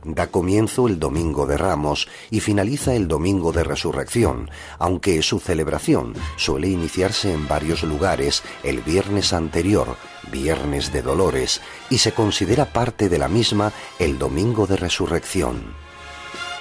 Da 0.05 0.29
comienzo 0.29 0.87
el 0.87 1.01
Domingo 1.01 1.47
de 1.47 1.57
Ramos 1.57 2.07
y 2.31 2.39
finaliza 2.39 2.95
el 2.95 3.09
Domingo 3.09 3.51
de 3.51 3.65
Resurrección, 3.65 4.51
aunque 4.79 5.21
su 5.23 5.41
celebración 5.41 6.15
suele 6.37 6.69
iniciarse 6.69 7.33
en 7.33 7.49
varios 7.49 7.83
lugares 7.83 8.45
el 8.63 8.83
viernes 8.83 9.33
anterior, 9.33 9.97
Viernes 10.31 10.93
de 10.93 11.03
Dolores, 11.03 11.61
y 11.91 11.99
se 11.99 12.13
considera 12.13 12.73
parte 12.73 13.09
de 13.09 13.19
la 13.19 13.29
misma 13.29 13.73
el 13.99 14.19
Domingo 14.19 14.67
de 14.67 14.77
Resurrección. 14.77 15.75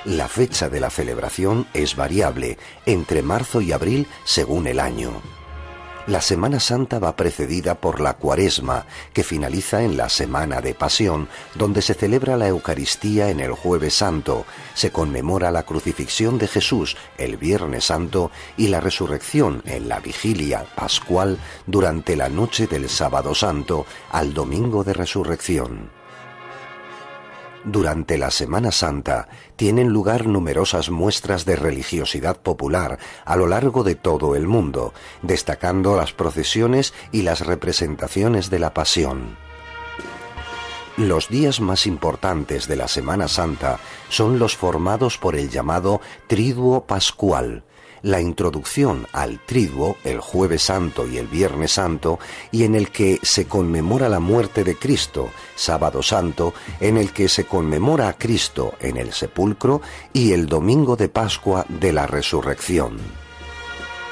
La 0.06 0.28
fecha 0.28 0.68
de 0.68 0.80
la 0.80 0.90
celebración 0.90 1.68
es 1.74 1.96
variable, 1.96 2.58
entre 2.86 3.22
marzo 3.22 3.62
y 3.62 3.72
abril 3.72 4.08
según 4.24 4.66
el 4.68 4.80
año. 4.80 5.22
La 6.12 6.20
Semana 6.20 6.60
Santa 6.60 7.00
va 7.00 7.16
precedida 7.16 7.76
por 7.76 8.02
la 8.02 8.16
Cuaresma, 8.16 8.86
que 9.14 9.24
finaliza 9.24 9.82
en 9.82 9.96
la 9.96 10.10
Semana 10.10 10.60
de 10.60 10.74
Pasión, 10.74 11.30
donde 11.56 11.82
se 11.82 11.94
celebra 11.94 12.36
la 12.36 12.50
Eucaristía 12.50 13.30
en 13.30 13.40
el 13.40 13.54
Jueves 13.54 13.94
Santo, 13.94 14.46
se 14.74 14.92
conmemora 14.92 15.52
la 15.52 15.64
crucifixión 15.64 16.38
de 16.38 16.50
Jesús 16.50 16.98
el 17.18 17.38
Viernes 17.38 17.86
Santo 17.86 18.30
y 18.58 18.68
la 18.68 18.82
resurrección 18.82 19.64
en 19.66 19.88
la 19.88 20.02
vigilia 20.02 20.66
pascual 20.76 21.40
durante 21.66 22.18
la 22.18 22.28
noche 22.28 22.68
del 22.68 22.90
Sábado 22.90 23.34
Santo 23.34 23.86
al 24.12 24.34
Domingo 24.34 24.84
de 24.84 24.92
Resurrección. 24.92 25.92
Durante 27.64 28.18
la 28.18 28.32
Semana 28.32 28.72
Santa 28.72 29.30
tienen 29.62 29.90
lugar 29.90 30.26
numerosas 30.26 30.90
muestras 30.90 31.46
de 31.46 31.56
religiosidad 31.56 32.36
popular 32.36 32.98
a 33.26 33.36
lo 33.36 33.46
largo 33.46 33.84
de 33.84 33.94
todo 33.94 34.36
el 34.36 34.48
mundo, 34.48 34.92
destacando 35.22 35.96
las 35.96 36.14
procesiones 36.14 36.96
y 37.12 37.22
las 37.22 37.46
representaciones 37.46 38.50
de 38.50 38.58
la 38.58 38.74
Pasión. 38.74 39.38
Los 40.98 41.30
días 41.30 41.62
más 41.62 41.86
importantes 41.86 42.68
de 42.68 42.76
la 42.76 42.88
Semana 42.88 43.28
Santa 43.28 43.78
son 44.10 44.40
los 44.40 44.58
formados 44.58 45.20
por 45.20 45.36
el 45.36 45.52
llamado 45.52 46.02
Triduo 46.26 46.88
Pascual, 46.88 47.64
la 48.04 48.22
introducción 48.22 49.08
al 49.12 49.40
Triduo, 49.46 49.98
el 50.04 50.20
Jueves 50.20 50.64
Santo 50.64 51.08
y 51.08 51.18
el 51.18 51.28
Viernes 51.28 51.74
Santo, 51.74 52.20
y 52.52 52.64
en 52.64 52.76
el 52.76 52.90
que 52.90 53.20
se 53.22 53.46
conmemora 53.46 54.10
la 54.10 54.20
muerte 54.20 54.64
de 54.64 54.76
Cristo, 54.76 55.30
Sábado 55.56 56.02
Santo, 56.02 56.54
en 56.80 56.98
el 56.98 57.12
que 57.12 57.30
se 57.30 57.46
conmemora 57.46 58.08
a 58.08 58.18
Cristo 58.18 58.74
en 58.80 58.98
el 58.98 59.14
sepulcro, 59.14 59.82
y 60.14 60.34
el 60.34 60.48
Domingo 60.48 60.96
de 60.96 61.10
Pascua 61.10 61.66
de 61.68 61.94
la 61.94 62.08
Resurrección. 62.08 62.98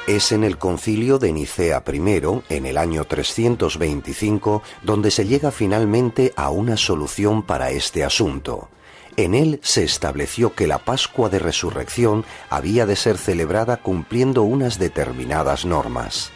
Es 0.06 0.32
en 0.32 0.44
el 0.44 0.58
concilio 0.58 1.18
de 1.18 1.32
Nicea 1.32 1.84
I, 1.86 2.00
en 2.48 2.66
el 2.66 2.78
año 2.78 3.04
325, 3.04 4.62
donde 4.82 5.10
se 5.10 5.26
llega 5.26 5.50
finalmente 5.50 6.32
a 6.36 6.50
una 6.50 6.76
solución 6.76 7.42
para 7.42 7.70
este 7.70 8.02
asunto. 8.02 8.68
En 9.16 9.34
él 9.34 9.60
se 9.62 9.84
estableció 9.84 10.54
que 10.54 10.66
la 10.66 10.78
Pascua 10.78 11.28
de 11.28 11.38
Resurrección 11.38 12.24
había 12.48 12.86
de 12.86 12.96
ser 12.96 13.18
celebrada 13.18 13.76
cumpliendo 13.78 14.42
unas 14.42 14.78
determinadas 14.78 15.64
normas. 15.64 16.30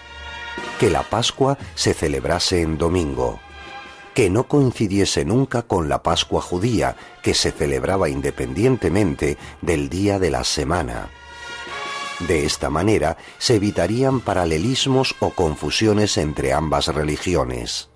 Que 0.78 0.90
la 0.90 1.02
Pascua 1.02 1.58
se 1.74 1.94
celebrase 1.94 2.60
en 2.62 2.78
domingo, 2.78 3.40
que 4.14 4.30
no 4.30 4.48
coincidiese 4.48 5.24
nunca 5.24 5.62
con 5.62 5.88
la 5.88 6.02
Pascua 6.02 6.40
judía, 6.40 6.96
que 7.22 7.34
se 7.34 7.52
celebraba 7.52 8.08
independientemente 8.08 9.36
del 9.60 9.88
día 9.88 10.18
de 10.18 10.30
la 10.30 10.44
semana. 10.44 11.10
De 12.20 12.44
esta 12.44 12.70
manera 12.70 13.16
se 13.38 13.56
evitarían 13.56 14.20
paralelismos 14.20 15.16
o 15.18 15.30
confusiones 15.30 16.16
entre 16.16 16.52
ambas 16.52 16.86
religiones. 16.88 17.88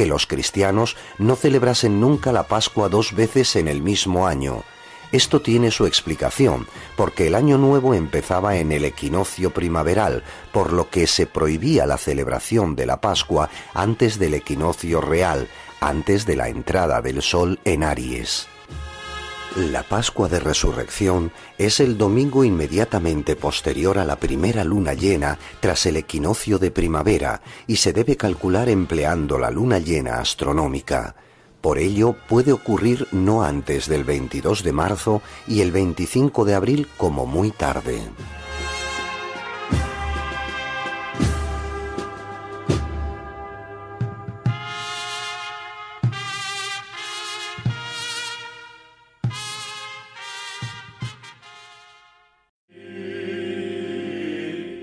Que 0.00 0.06
los 0.06 0.26
cristianos 0.26 0.96
no 1.18 1.36
celebrasen 1.36 2.00
nunca 2.00 2.32
la 2.32 2.44
Pascua 2.44 2.88
dos 2.88 3.14
veces 3.14 3.54
en 3.54 3.68
el 3.68 3.82
mismo 3.82 4.26
año, 4.26 4.64
esto 5.12 5.42
tiene 5.42 5.70
su 5.70 5.84
explicación, 5.84 6.66
porque 6.96 7.26
el 7.26 7.34
año 7.34 7.58
nuevo 7.58 7.92
empezaba 7.92 8.56
en 8.56 8.72
el 8.72 8.86
equinoccio 8.86 9.50
primaveral, 9.50 10.22
por 10.52 10.72
lo 10.72 10.88
que 10.88 11.06
se 11.06 11.26
prohibía 11.26 11.84
la 11.84 11.98
celebración 11.98 12.76
de 12.76 12.86
la 12.86 13.02
Pascua 13.02 13.50
antes 13.74 14.18
del 14.18 14.32
equinoccio 14.32 15.02
real, 15.02 15.48
antes 15.82 16.24
de 16.24 16.36
la 16.36 16.48
entrada 16.48 17.02
del 17.02 17.20
sol 17.20 17.60
en 17.66 17.84
Aries. 17.84 18.49
La 19.56 19.82
Pascua 19.82 20.28
de 20.28 20.38
Resurrección 20.38 21.32
es 21.58 21.80
el 21.80 21.98
domingo 21.98 22.44
inmediatamente 22.44 23.34
posterior 23.34 23.98
a 23.98 24.04
la 24.04 24.14
primera 24.14 24.62
luna 24.62 24.94
llena 24.94 25.40
tras 25.58 25.86
el 25.86 25.96
equinoccio 25.96 26.60
de 26.60 26.70
primavera 26.70 27.42
y 27.66 27.76
se 27.76 27.92
debe 27.92 28.16
calcular 28.16 28.68
empleando 28.68 29.38
la 29.38 29.50
luna 29.50 29.80
llena 29.80 30.20
astronómica. 30.20 31.16
Por 31.60 31.78
ello 31.78 32.14
puede 32.28 32.52
ocurrir 32.52 33.08
no 33.10 33.42
antes 33.42 33.88
del 33.88 34.04
22 34.04 34.62
de 34.62 34.72
marzo 34.72 35.20
y 35.48 35.62
el 35.62 35.72
25 35.72 36.44
de 36.44 36.54
abril 36.54 36.88
como 36.96 37.26
muy 37.26 37.50
tarde. 37.50 38.00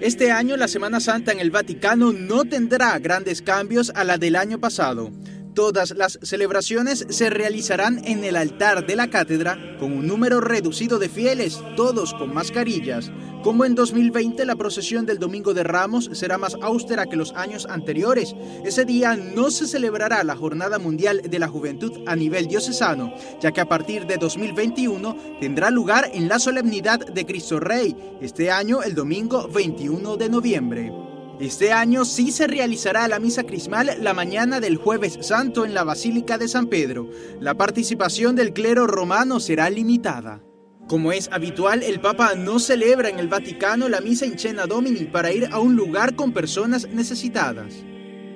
Este 0.08 0.32
año 0.32 0.56
la 0.56 0.70
Semana 0.70 1.02
Santa 1.02 1.34
en 1.34 1.42
el 1.42 1.52
Vaticano 1.52 2.14
no 2.14 2.46
tendrá 2.46 2.98
grandes 2.98 3.42
cambios 3.42 3.92
a 3.94 4.06
la 4.06 4.18
del 4.18 4.38
año 4.38 4.58
pasado. 4.58 5.12
Todas 5.58 5.98
las 5.98 6.20
celebraciones 6.22 7.08
se 7.10 7.32
realizarán 7.32 8.06
en 8.06 8.24
el 8.24 8.36
altar 8.36 8.86
de 8.86 8.96
la 8.96 9.10
cátedra 9.10 9.58
con 9.80 9.92
un 9.92 10.06
número 10.06 10.40
reducido 10.40 11.00
de 11.00 11.10
fieles, 11.10 11.60
todos 11.76 12.14
con 12.14 12.32
mascarillas. 12.32 13.12
Como 13.42 13.66
en 13.66 13.74
2020 13.74 14.46
la 14.46 14.56
procesión 14.56 15.08
del 15.08 15.18
Domingo 15.18 15.56
de 15.56 15.64
Ramos 15.64 16.12
será 16.14 16.38
más 16.38 16.56
austera 16.62 17.08
que 17.08 17.16
los 17.16 17.34
años 17.34 17.66
anteriores. 17.66 18.36
Ese 18.66 18.86
día 18.86 19.16
no 19.16 19.50
se 19.50 19.66
celebrará 19.66 20.24
la 20.24 20.36
Jornada 20.36 20.78
Mundial 20.78 21.24
de 21.28 21.40
la 21.40 21.48
Juventud 21.48 22.04
a 22.06 22.16
nivel 22.16 22.46
diocesano, 22.46 23.16
ya 23.42 23.52
que 23.52 23.62
a 23.62 23.68
partir 23.68 24.06
de 24.06 24.18
2021 24.18 25.40
tendrá 25.42 25.72
lugar 25.72 26.12
en 26.14 26.28
la 26.28 26.38
solemnidad 26.38 27.00
de 27.00 27.26
Cristo 27.26 27.60
Rey, 27.60 27.96
este 28.22 28.52
año 28.52 28.84
el 28.84 28.94
domingo 28.94 29.48
21 29.48 30.18
de 30.18 30.30
noviembre. 30.30 31.07
Este 31.40 31.72
año 31.72 32.04
sí 32.04 32.32
se 32.32 32.48
realizará 32.48 33.08
la 33.08 33.20
misa 33.20 33.44
crismal 33.44 33.98
la 34.02 34.16
mañana 34.16 34.60
del 34.60 34.78
jueves 34.78 35.20
santo 35.22 35.66
en 35.66 35.76
la 35.76 35.84
Basílica 35.84 36.40
de 36.40 36.48
San 36.48 36.66
Pedro. 36.66 37.12
La 37.40 37.54
participación 37.54 38.36
del 38.36 38.54
clero 38.54 38.88
romano 38.88 39.40
será 39.40 39.70
limitada. 39.70 40.42
Como 40.88 41.12
es 41.12 41.30
habitual, 41.32 41.84
el 41.84 42.00
Papa 42.00 42.34
no 42.34 42.58
celebra 42.58 43.10
en 43.10 43.20
el 43.20 43.28
Vaticano 43.28 43.88
la 43.88 44.02
misa 44.02 44.26
in 44.26 44.40
cena 44.40 44.66
domini 44.66 45.06
para 45.06 45.32
ir 45.32 45.48
a 45.52 45.60
un 45.60 45.76
lugar 45.76 46.16
con 46.16 46.32
personas 46.32 46.88
necesitadas. 46.88 47.84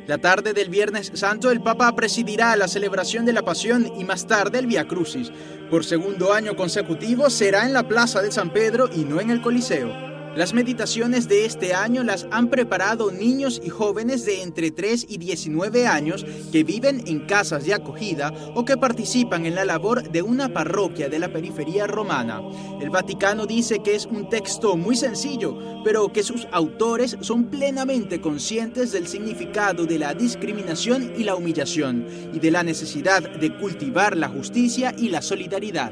La 0.05 0.19
tarde 0.19 0.53
del 0.53 0.69
Viernes 0.69 1.11
Santo, 1.15 1.49
el 1.49 1.61
Papa 1.63 1.95
presidirá 1.95 2.55
la 2.55 2.67
celebración 2.67 3.25
de 3.25 3.33
la 3.33 3.41
Pasión 3.41 3.91
y 3.97 4.03
más 4.03 4.27
tarde 4.27 4.59
el 4.59 4.67
Via 4.67 4.87
Crucis. 4.87 5.31
Por 5.71 5.85
segundo 5.85 6.33
año 6.33 6.55
consecutivo 6.55 7.31
será 7.31 7.65
en 7.65 7.73
la 7.73 7.87
Plaza 7.87 8.21
de 8.21 8.31
San 8.31 8.51
Pedro 8.51 8.91
y 8.93 9.05
no 9.05 9.19
en 9.19 9.31
el 9.31 9.41
Coliseo. 9.41 10.10
Las 10.35 10.53
meditaciones 10.53 11.27
de 11.27 11.43
este 11.43 11.73
año 11.73 12.03
las 12.03 12.25
han 12.31 12.49
preparado 12.49 13.11
niños 13.11 13.61
y 13.61 13.67
jóvenes 13.67 14.23
de 14.23 14.43
entre 14.43 14.71
3 14.71 15.07
y 15.09 15.17
19 15.17 15.87
años 15.87 16.25
que 16.53 16.63
viven 16.63 17.03
en 17.05 17.25
casas 17.25 17.65
de 17.65 17.73
acogida 17.73 18.33
o 18.55 18.63
que 18.63 18.77
participan 18.77 19.45
en 19.45 19.55
la 19.55 19.65
labor 19.65 20.09
de 20.09 20.21
una 20.21 20.53
parroquia 20.53 21.09
de 21.09 21.19
la 21.19 21.33
periferia 21.33 21.85
romana. 21.85 22.41
El 22.79 22.89
Vaticano 22.89 23.45
dice 23.45 23.79
que 23.83 23.93
es 23.93 24.05
un 24.05 24.29
texto 24.29 24.77
muy 24.77 24.95
sencillo, 24.95 25.57
pero 25.83 26.13
que 26.13 26.23
sus 26.23 26.47
autores 26.53 27.17
son 27.19 27.49
plenamente 27.49 28.21
conscientes 28.21 28.93
del 28.93 29.07
significado 29.07 29.85
de 29.85 29.99
la 29.99 30.13
discriminación 30.13 31.11
y 31.17 31.25
la 31.25 31.35
humillación 31.35 32.07
y 32.33 32.39
de 32.39 32.51
la 32.51 32.63
necesidad 32.63 33.21
de 33.21 33.57
cultivar 33.57 34.15
la 34.15 34.29
justicia 34.29 34.95
y 34.97 35.09
la 35.09 35.21
solidaridad. 35.21 35.91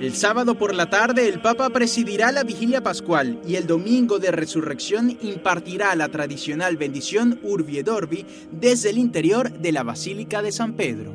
El 0.00 0.14
sábado 0.14 0.54
por 0.54 0.74
la 0.74 0.88
tarde 0.88 1.28
el 1.28 1.42
Papa 1.42 1.68
presidirá 1.68 2.32
la 2.32 2.42
vigilia 2.42 2.82
pascual 2.82 3.38
y 3.46 3.56
el 3.56 3.66
domingo 3.66 4.18
de 4.18 4.30
resurrección 4.30 5.18
impartirá 5.20 5.94
la 5.94 6.08
tradicional 6.08 6.78
bendición 6.78 7.38
Urbi 7.42 7.80
et 7.80 7.88
Orbi 7.88 8.24
desde 8.50 8.88
el 8.88 8.96
interior 8.96 9.52
de 9.52 9.72
la 9.72 9.82
Basílica 9.82 10.40
de 10.40 10.52
San 10.52 10.72
Pedro. 10.72 11.12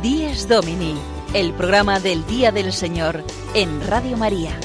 Dies 0.00 0.46
Domini, 0.46 0.94
el 1.34 1.52
programa 1.52 1.98
del 1.98 2.24
Día 2.28 2.52
del 2.52 2.72
Señor 2.72 3.24
en 3.54 3.84
Radio 3.88 4.16
María. 4.16 4.56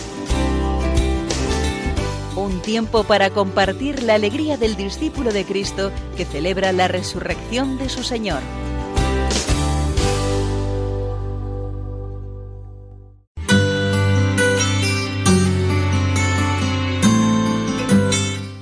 Un 2.36 2.62
tiempo 2.62 3.04
para 3.04 3.30
compartir 3.30 4.04
la 4.04 4.14
alegría 4.14 4.56
del 4.56 4.78
discípulo 4.78 5.34
de 5.34 5.44
Cristo 5.44 5.92
que 6.16 6.24
celebra 6.24 6.72
la 6.72 6.88
resurrección 6.88 7.78
de 7.78 7.90
su 7.90 8.04
Señor. 8.04 8.42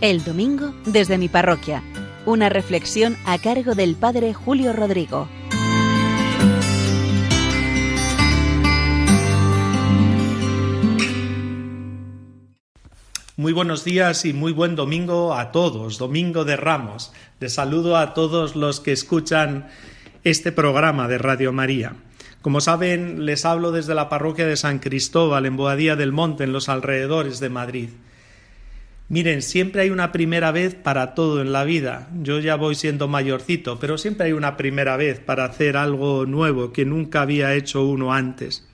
El 0.01 0.23
domingo 0.23 0.73
desde 0.85 1.19
mi 1.19 1.29
parroquia. 1.29 1.83
Una 2.25 2.49
reflexión 2.49 3.17
a 3.25 3.37
cargo 3.37 3.75
del 3.75 3.95
Padre 3.95 4.33
Julio 4.33 4.73
Rodrigo. 4.73 5.27
Muy 13.39 13.53
buenos 13.53 13.85
días 13.85 14.25
y 14.25 14.33
muy 14.33 14.51
buen 14.51 14.75
domingo 14.75 15.33
a 15.33 15.53
todos, 15.53 15.97
domingo 15.97 16.43
de 16.43 16.57
Ramos. 16.57 17.13
Les 17.39 17.53
saludo 17.53 17.95
a 17.95 18.13
todos 18.13 18.57
los 18.57 18.81
que 18.81 18.91
escuchan 18.91 19.69
este 20.25 20.51
programa 20.51 21.07
de 21.07 21.19
Radio 21.19 21.53
María. 21.53 21.93
Como 22.41 22.59
saben, 22.59 23.25
les 23.25 23.45
hablo 23.45 23.71
desde 23.71 23.95
la 23.95 24.09
parroquia 24.09 24.45
de 24.45 24.57
San 24.57 24.79
Cristóbal 24.79 25.45
en 25.45 25.55
Boadía 25.55 25.95
del 25.95 26.11
Monte, 26.11 26.43
en 26.43 26.51
los 26.51 26.67
alrededores 26.67 27.39
de 27.39 27.47
Madrid. 27.47 27.89
Miren, 29.07 29.41
siempre 29.41 29.83
hay 29.83 29.89
una 29.89 30.11
primera 30.11 30.51
vez 30.51 30.75
para 30.75 31.15
todo 31.15 31.41
en 31.41 31.53
la 31.53 31.63
vida. 31.63 32.09
Yo 32.21 32.39
ya 32.39 32.57
voy 32.57 32.75
siendo 32.75 33.07
mayorcito, 33.07 33.79
pero 33.79 33.97
siempre 33.97 34.25
hay 34.25 34.33
una 34.33 34.57
primera 34.57 34.97
vez 34.97 35.21
para 35.21 35.45
hacer 35.45 35.77
algo 35.77 36.25
nuevo 36.25 36.73
que 36.73 36.83
nunca 36.83 37.21
había 37.21 37.55
hecho 37.55 37.85
uno 37.85 38.11
antes. 38.11 38.67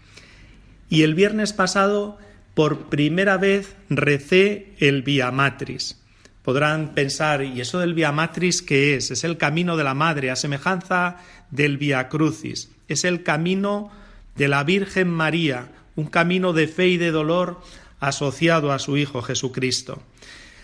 Y 0.90 1.04
el 1.04 1.14
viernes 1.14 1.54
pasado 1.54 2.18
por 2.56 2.88
primera 2.88 3.38
vez 3.38 3.76
recé 3.90 4.74
el 4.80 5.04
Via 5.04 5.30
Matris. 5.30 6.02
Podrán 6.42 6.94
pensar, 6.94 7.44
¿y 7.44 7.60
eso 7.60 7.80
del 7.80 7.94
Via 7.94 8.14
Matris 8.14 8.62
qué 8.62 8.96
es? 8.96 9.12
Es 9.12 9.26
el 9.26 9.38
camino 9.38 9.76
de 9.76 9.84
la 9.84 9.94
Madre, 9.94 10.32
a 10.32 10.38
semejanza 10.38 11.18
del 11.52 11.78
Via 11.78 12.08
Crucis. 12.08 12.72
Es 12.88 13.04
el 13.04 13.24
camino 13.24 13.92
de 14.36 14.48
la 14.48 14.64
Virgen 14.64 15.10
María, 15.10 15.68
un 15.96 16.06
camino 16.06 16.54
de 16.54 16.68
fe 16.68 16.88
y 16.88 16.98
de 16.98 17.12
dolor 17.12 17.60
asociado 18.00 18.72
a 18.72 18.80
su 18.80 18.96
Hijo 18.96 19.22
Jesucristo. 19.22 20.02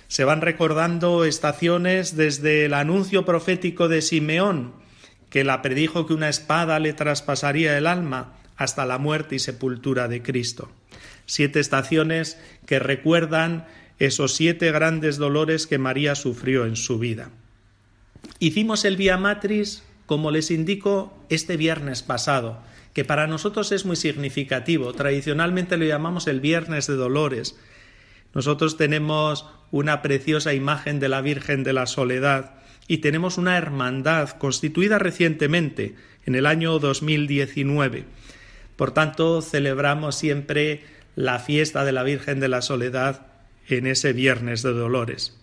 Se 0.07 0.23
van 0.23 0.41
recordando 0.41 1.25
estaciones 1.25 2.15
desde 2.15 2.65
el 2.65 2.73
anuncio 2.73 3.25
profético 3.25 3.89
de 3.89 4.01
Simeón, 4.01 4.73
que 5.29 5.43
la 5.43 5.61
predijo 5.61 6.05
que 6.05 6.13
una 6.13 6.29
espada 6.29 6.79
le 6.79 6.93
traspasaría 6.93 7.77
el 7.77 7.87
alma, 7.87 8.37
hasta 8.55 8.85
la 8.85 8.97
muerte 8.97 9.35
y 9.35 9.39
sepultura 9.39 10.07
de 10.07 10.21
Cristo 10.21 10.69
siete 11.25 11.59
estaciones 11.59 12.39
que 12.65 12.79
recuerdan 12.79 13.65
esos 13.99 14.33
siete 14.33 14.71
grandes 14.71 15.17
dolores 15.17 15.67
que 15.67 15.77
María 15.77 16.15
sufrió 16.15 16.65
en 16.65 16.75
su 16.75 16.97
vida. 16.97 17.29
Hicimos 18.39 18.85
el 18.85 18.97
Vía 18.97 19.17
Matris, 19.17 19.83
como 20.05 20.31
les 20.31 20.51
indico, 20.51 21.13
este 21.29 21.57
viernes 21.57 22.01
pasado, 22.01 22.59
que 22.93 23.05
para 23.05 23.27
nosotros 23.27 23.71
es 23.71 23.85
muy 23.85 23.95
significativo. 23.95 24.93
Tradicionalmente 24.93 25.77
lo 25.77 25.85
llamamos 25.85 26.27
el 26.27 26.41
Viernes 26.41 26.87
de 26.87 26.95
Dolores. 26.95 27.57
Nosotros 28.33 28.77
tenemos 28.77 29.45
una 29.71 30.01
preciosa 30.01 30.53
imagen 30.53 30.99
de 30.99 31.09
la 31.09 31.21
Virgen 31.21 31.63
de 31.63 31.73
la 31.73 31.85
Soledad 31.85 32.55
y 32.87 32.97
tenemos 32.97 33.37
una 33.37 33.57
hermandad 33.57 34.31
constituida 34.31 34.99
recientemente, 34.99 35.95
en 36.25 36.35
el 36.35 36.45
año 36.45 36.77
2019. 36.79 38.05
Por 38.75 38.91
tanto, 38.91 39.41
celebramos 39.41 40.15
siempre 40.15 40.83
la 41.15 41.39
fiesta 41.39 41.85
de 41.85 41.91
la 41.91 42.03
Virgen 42.03 42.39
de 42.39 42.47
la 42.47 42.61
Soledad 42.61 43.27
en 43.67 43.87
ese 43.87 44.13
Viernes 44.13 44.63
de 44.63 44.73
Dolores. 44.73 45.37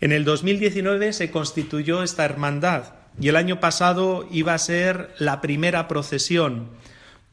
En 0.00 0.12
el 0.12 0.24
2019 0.24 1.12
se 1.12 1.30
constituyó 1.30 2.02
esta 2.02 2.24
hermandad 2.24 2.94
y 3.20 3.28
el 3.28 3.36
año 3.36 3.60
pasado 3.60 4.28
iba 4.30 4.54
a 4.54 4.58
ser 4.58 5.14
la 5.18 5.40
primera 5.40 5.88
procesión. 5.88 6.68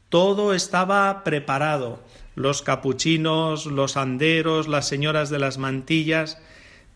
Todo 0.08 0.54
estaba 0.54 1.24
preparado, 1.24 2.02
los 2.34 2.62
capuchinos, 2.62 3.66
los 3.66 3.96
anderos, 3.96 4.68
las 4.68 4.88
señoras 4.88 5.28
de 5.28 5.38
las 5.38 5.58
mantillas, 5.58 6.38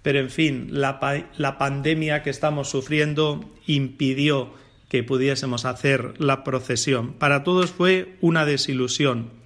pero 0.02 0.20
en 0.20 0.30
fin, 0.30 0.68
la, 0.70 1.26
la 1.36 1.58
pandemia 1.58 2.22
que 2.22 2.30
estamos 2.30 2.70
sufriendo 2.70 3.44
impidió 3.66 4.54
que 4.88 5.02
pudiésemos 5.02 5.66
hacer 5.66 6.14
la 6.18 6.44
procesión. 6.44 7.12
Para 7.12 7.44
todos 7.44 7.72
fue 7.72 8.16
una 8.20 8.46
desilusión. 8.46 9.37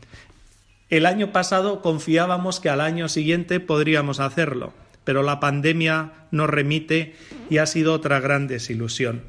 El 0.92 1.06
año 1.06 1.32
pasado 1.32 1.80
confiábamos 1.80 2.60
que 2.60 2.68
al 2.68 2.82
año 2.82 3.08
siguiente 3.08 3.60
podríamos 3.60 4.20
hacerlo, 4.20 4.74
pero 5.04 5.22
la 5.22 5.40
pandemia 5.40 6.12
nos 6.30 6.50
remite 6.50 7.16
y 7.48 7.56
ha 7.56 7.64
sido 7.64 7.94
otra 7.94 8.20
gran 8.20 8.46
desilusión. 8.46 9.22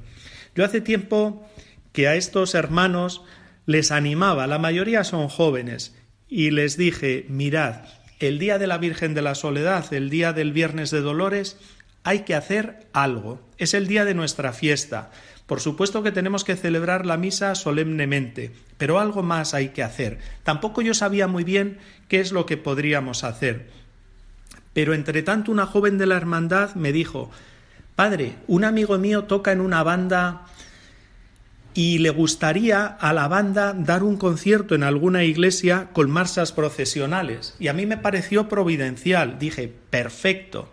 Yo 0.55 0.65
hace 0.65 0.81
tiempo 0.81 1.47
que 1.93 2.09
a 2.09 2.15
estos 2.15 2.53
hermanos 2.53 3.23
les 3.65 3.93
animaba, 3.93 4.45
la 4.45 4.59
mayoría 4.59 5.05
son 5.05 5.29
jóvenes, 5.29 5.95
y 6.27 6.51
les 6.51 6.75
dije, 6.75 7.25
mirad, 7.29 7.85
el 8.19 8.39
día 8.39 8.59
de 8.59 8.67
la 8.67 8.77
Virgen 8.77 9.13
de 9.13 9.21
la 9.21 9.33
Soledad, 9.33 9.93
el 9.93 10.09
día 10.09 10.33
del 10.33 10.51
Viernes 10.51 10.91
de 10.91 10.99
Dolores, 10.99 11.55
hay 12.03 12.19
que 12.19 12.35
hacer 12.35 12.87
algo. 12.91 13.39
Es 13.57 13.73
el 13.73 13.87
día 13.87 14.03
de 14.03 14.15
nuestra 14.15 14.51
fiesta. 14.51 15.11
Por 15.53 15.61
supuesto 15.61 16.01
que 16.01 16.11
tenemos 16.11 16.43
que 16.43 16.55
celebrar 16.55 17.05
la 17.05 17.15
misa 17.15 17.53
solemnemente, 17.53 18.51
pero 18.79 18.99
algo 18.99 19.21
más 19.21 19.53
hay 19.53 19.69
que 19.69 19.83
hacer. 19.83 20.17
Tampoco 20.41 20.81
yo 20.81 20.95
sabía 20.95 21.27
muy 21.27 21.43
bien 21.43 21.77
qué 22.07 22.21
es 22.21 22.31
lo 22.31 22.47
que 22.47 22.57
podríamos 22.57 23.23
hacer. 23.23 23.69
Pero 24.73 24.95
entre 24.95 25.21
tanto 25.21 25.51
una 25.51 25.67
joven 25.67 25.99
de 25.99 26.07
la 26.07 26.17
hermandad 26.17 26.73
me 26.73 26.91
dijo 26.91 27.29
Padre, 27.95 28.33
un 28.47 28.63
amigo 28.63 28.97
mío 28.97 29.25
toca 29.25 29.51
en 29.51 29.61
una 29.61 29.83
banda 29.83 30.47
y 31.75 31.99
le 31.99 32.09
gustaría 32.09 32.87
a 32.87 33.13
la 33.13 33.27
banda 33.27 33.73
dar 33.73 34.01
un 34.01 34.17
concierto 34.17 34.73
en 34.73 34.81
alguna 34.81 35.23
iglesia 35.23 35.89
con 35.93 36.09
marchas 36.09 36.51
procesionales. 36.51 37.53
Y 37.59 37.67
a 37.67 37.73
mí 37.73 37.85
me 37.85 37.97
pareció 37.97 38.49
providencial. 38.49 39.37
Dije, 39.37 39.71
perfecto 39.91 40.71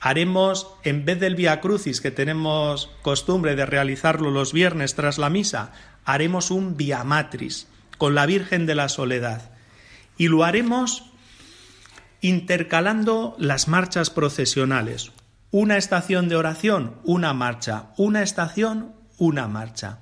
haremos, 0.00 0.66
en 0.82 1.04
vez 1.04 1.20
del 1.20 1.36
Via 1.36 1.60
Crucis, 1.60 2.00
que 2.00 2.10
tenemos 2.10 2.90
costumbre 3.02 3.54
de 3.54 3.66
realizarlo 3.66 4.30
los 4.30 4.52
viernes 4.52 4.94
tras 4.94 5.18
la 5.18 5.30
misa, 5.30 5.72
haremos 6.04 6.50
un 6.50 6.76
Via 6.76 7.04
Matris 7.04 7.68
con 7.98 8.14
la 8.14 8.26
Virgen 8.26 8.66
de 8.66 8.74
la 8.74 8.88
Soledad. 8.88 9.50
Y 10.16 10.28
lo 10.28 10.44
haremos 10.44 11.04
intercalando 12.22 13.36
las 13.38 13.68
marchas 13.68 14.10
procesionales. 14.10 15.12
Una 15.50 15.76
estación 15.76 16.28
de 16.28 16.36
oración, 16.36 16.96
una 17.04 17.34
marcha. 17.34 17.90
Una 17.96 18.22
estación, 18.22 18.94
una 19.18 19.48
marcha. 19.48 19.98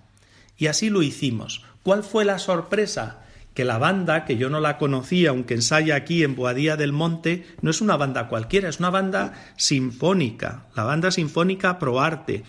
Y 0.56 0.66
así 0.66 0.90
lo 0.90 1.02
hicimos. 1.02 1.64
¿Cuál 1.82 2.04
fue 2.04 2.24
la 2.24 2.38
sorpresa? 2.38 3.20
Que 3.58 3.64
la 3.64 3.78
banda, 3.78 4.24
que 4.24 4.36
yo 4.36 4.50
no 4.50 4.60
la 4.60 4.78
conocía, 4.78 5.30
aunque 5.30 5.54
ensaya 5.54 5.96
aquí 5.96 6.22
en 6.22 6.36
Boadía 6.36 6.76
del 6.76 6.92
Monte, 6.92 7.44
no 7.60 7.72
es 7.72 7.80
una 7.80 7.96
banda 7.96 8.28
cualquiera, 8.28 8.68
es 8.68 8.78
una 8.78 8.90
banda 8.90 9.32
sinfónica, 9.56 10.66
la 10.76 10.84
banda 10.84 11.10
sinfónica 11.10 11.80
pro 11.80 11.98
arte, 11.98 12.44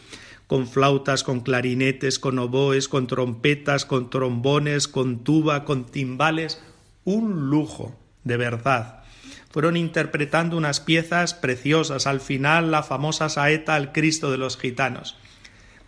con 0.46 0.68
flautas, 0.68 1.24
con 1.24 1.40
clarinetes, 1.40 2.20
con 2.20 2.38
oboes, 2.38 2.88
con 2.88 3.08
trompetas, 3.08 3.86
con 3.86 4.12
trombones, 4.12 4.88
con 4.88 5.24
tuba, 5.24 5.66
con 5.66 5.88
timbales, 5.88 6.62
un 7.06 7.50
lujo, 7.50 8.00
de 8.24 8.38
verdad. 8.38 9.02
Fueron 9.50 9.78
interpretando 9.78 10.58
unas 10.58 10.80
piezas 10.80 11.34
preciosas, 11.34 12.06
al 12.06 12.22
final 12.22 12.70
la 12.70 12.84
famosa 12.84 13.30
saeta 13.30 13.74
al 13.74 13.94
Cristo 13.94 14.30
de 14.30 14.38
los 14.38 14.60
gitanos. 14.60 15.18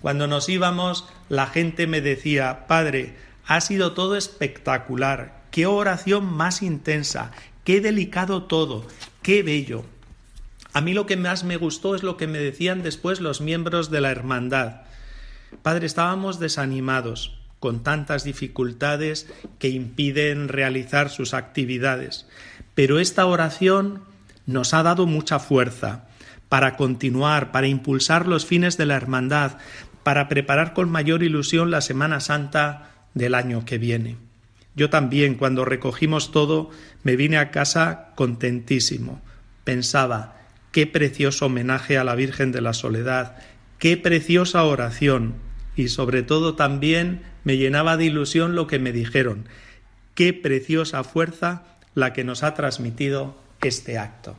Cuando 0.01 0.25
nos 0.25 0.49
íbamos, 0.49 1.07
la 1.29 1.45
gente 1.45 1.85
me 1.85 2.01
decía, 2.01 2.65
Padre, 2.65 3.13
ha 3.51 3.59
sido 3.59 3.91
todo 3.91 4.15
espectacular. 4.15 5.41
Qué 5.51 5.65
oración 5.65 6.23
más 6.23 6.61
intensa, 6.61 7.31
qué 7.65 7.81
delicado 7.81 8.43
todo, 8.43 8.87
qué 9.21 9.43
bello. 9.43 9.83
A 10.71 10.79
mí 10.79 10.93
lo 10.93 11.05
que 11.05 11.17
más 11.17 11.43
me 11.43 11.57
gustó 11.57 11.93
es 11.93 12.01
lo 12.01 12.15
que 12.15 12.27
me 12.27 12.39
decían 12.39 12.81
después 12.81 13.19
los 13.19 13.41
miembros 13.41 13.91
de 13.91 13.99
la 13.99 14.09
hermandad. 14.09 14.83
Padre, 15.63 15.85
estábamos 15.85 16.39
desanimados 16.39 17.41
con 17.59 17.83
tantas 17.83 18.23
dificultades 18.23 19.27
que 19.59 19.67
impiden 19.67 20.47
realizar 20.47 21.09
sus 21.09 21.33
actividades, 21.33 22.27
pero 22.73 23.01
esta 23.01 23.25
oración 23.25 24.03
nos 24.45 24.73
ha 24.73 24.81
dado 24.81 25.05
mucha 25.07 25.39
fuerza 25.39 26.07
para 26.47 26.77
continuar, 26.77 27.51
para 27.51 27.67
impulsar 27.67 28.29
los 28.29 28.45
fines 28.45 28.77
de 28.77 28.85
la 28.85 28.95
hermandad, 28.95 29.57
para 30.03 30.29
preparar 30.29 30.73
con 30.73 30.89
mayor 30.89 31.21
ilusión 31.21 31.69
la 31.69 31.81
Semana 31.81 32.21
Santa 32.21 32.87
del 33.13 33.35
año 33.35 33.65
que 33.65 33.77
viene. 33.77 34.17
Yo 34.75 34.89
también, 34.89 35.35
cuando 35.35 35.65
recogimos 35.65 36.31
todo, 36.31 36.69
me 37.03 37.15
vine 37.15 37.37
a 37.37 37.51
casa 37.51 38.11
contentísimo. 38.15 39.21
Pensaba, 39.63 40.37
qué 40.71 40.87
precioso 40.87 41.47
homenaje 41.47 41.97
a 41.97 42.03
la 42.03 42.15
Virgen 42.15 42.51
de 42.51 42.61
la 42.61 42.73
Soledad, 42.73 43.37
qué 43.79 43.97
preciosa 43.97 44.63
oración, 44.63 45.35
y 45.75 45.89
sobre 45.89 46.23
todo 46.23 46.55
también 46.55 47.23
me 47.43 47.57
llenaba 47.57 47.97
de 47.97 48.05
ilusión 48.05 48.55
lo 48.55 48.67
que 48.67 48.79
me 48.79 48.91
dijeron, 48.91 49.45
qué 50.15 50.33
preciosa 50.33 51.03
fuerza 51.03 51.63
la 51.95 52.13
que 52.13 52.23
nos 52.23 52.43
ha 52.43 52.53
transmitido 52.53 53.35
este 53.61 53.97
acto. 53.97 54.37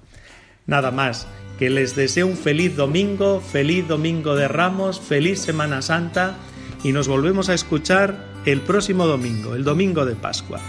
Nada 0.67 0.91
más, 0.91 1.27
que 1.59 1.71
les 1.71 1.97
deseo 1.97 2.27
un 2.27 2.37
feliz 2.37 2.77
domingo, 2.77 3.41
feliz 3.41 3.87
domingo 3.87 4.37
de 4.37 4.49
Ramos, 4.49 5.01
feliz 5.01 5.41
Semana 5.41 5.83
Santa, 5.83 6.37
y 6.85 6.93
nos 6.93 7.09
volvemos 7.09 7.49
a 7.49 7.55
escuchar 7.55 8.17
el 8.45 8.61
próximo 8.61 9.07
domingo, 9.07 9.55
el 9.55 9.65
domingo 9.65 10.05
de 10.05 10.17
Pascua. 10.17 10.61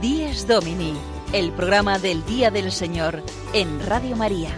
Díez 0.00 0.46
Domini, 0.46 0.94
el 1.32 1.50
programa 1.52 1.98
del 1.98 2.24
Día 2.26 2.50
del 2.50 2.70
Señor 2.70 3.22
en 3.52 3.80
Radio 3.86 4.14
María. 4.14 4.56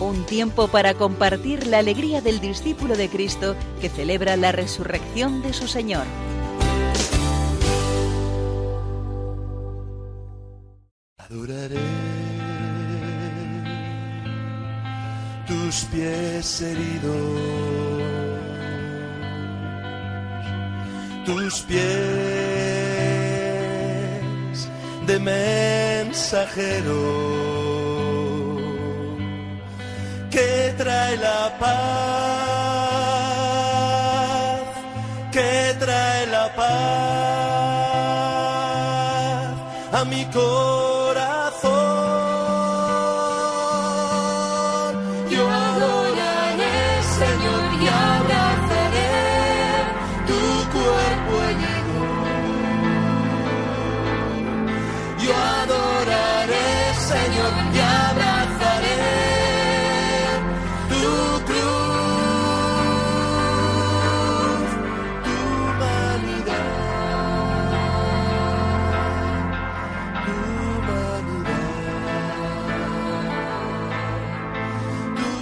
Un 0.00 0.24
tiempo 0.24 0.68
para 0.68 0.94
compartir 0.94 1.66
la 1.66 1.78
alegría 1.78 2.20
del 2.20 2.40
discípulo 2.40 2.96
de 2.96 3.08
Cristo 3.08 3.56
que 3.80 3.88
celebra 3.88 4.36
la 4.36 4.52
resurrección 4.52 5.40
de 5.42 5.52
su 5.52 5.68
Señor. 5.68 6.04
Tus 15.76 15.84
pies 15.92 16.62
heridos, 16.62 17.12
tus 21.26 21.60
pies 21.60 21.76
de 25.06 25.18
mensajero 25.18 26.94
que 30.30 30.74
trae 30.78 31.18
la 31.18 31.58
paz, 31.58 31.76
que 35.30 35.76
trae 35.78 36.26
la 36.28 36.54
paz 36.54 36.76
a 39.92 40.04
mi 40.06 40.24
corazón. 40.24 40.85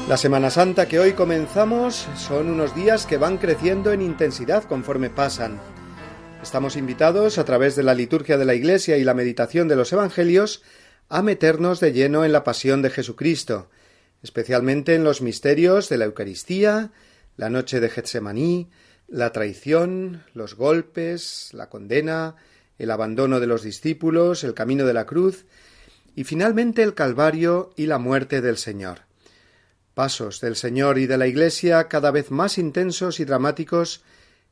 La 0.06 0.18
Semana 0.18 0.50
Santa 0.50 0.86
que 0.86 0.98
hoy 0.98 1.14
comenzamos 1.14 2.06
son 2.18 2.50
unos 2.50 2.74
días 2.74 3.06
que 3.06 3.16
van 3.16 3.38
creciendo 3.38 3.90
en 3.90 4.02
intensidad 4.02 4.64
conforme 4.64 5.08
pasan. 5.08 5.58
Estamos 6.42 6.76
invitados 6.76 7.38
a 7.38 7.46
través 7.46 7.74
de 7.74 7.84
la 7.84 7.94
liturgia 7.94 8.36
de 8.36 8.44
la 8.44 8.54
Iglesia 8.54 8.98
y 8.98 9.04
la 9.04 9.14
meditación 9.14 9.66
de 9.66 9.76
los 9.76 9.94
Evangelios 9.94 10.62
a 11.08 11.22
meternos 11.22 11.80
de 11.80 11.94
lleno 11.94 12.26
en 12.26 12.32
la 12.32 12.44
pasión 12.44 12.82
de 12.82 12.90
Jesucristo, 12.90 13.70
especialmente 14.22 14.94
en 14.94 15.04
los 15.04 15.22
misterios 15.22 15.88
de 15.88 15.96
la 15.96 16.04
Eucaristía, 16.04 16.92
la 17.38 17.48
noche 17.48 17.80
de 17.80 17.88
Getsemaní, 17.88 18.68
la 19.08 19.32
traición, 19.32 20.22
los 20.34 20.54
golpes, 20.54 21.48
la 21.54 21.70
condena, 21.70 22.36
el 22.78 22.90
abandono 22.90 23.40
de 23.40 23.46
los 23.46 23.62
discípulos, 23.62 24.44
el 24.44 24.52
camino 24.52 24.84
de 24.84 24.92
la 24.92 25.06
cruz 25.06 25.46
y 26.14 26.24
finalmente 26.24 26.82
el 26.82 26.92
Calvario 26.92 27.70
y 27.74 27.86
la 27.86 27.96
muerte 27.96 28.42
del 28.42 28.58
Señor. 28.58 29.13
Pasos 29.94 30.40
del 30.40 30.56
Señor 30.56 30.98
y 30.98 31.06
de 31.06 31.16
la 31.16 31.28
Iglesia 31.28 31.86
cada 31.86 32.10
vez 32.10 32.32
más 32.32 32.58
intensos 32.58 33.20
y 33.20 33.24
dramáticos 33.24 34.02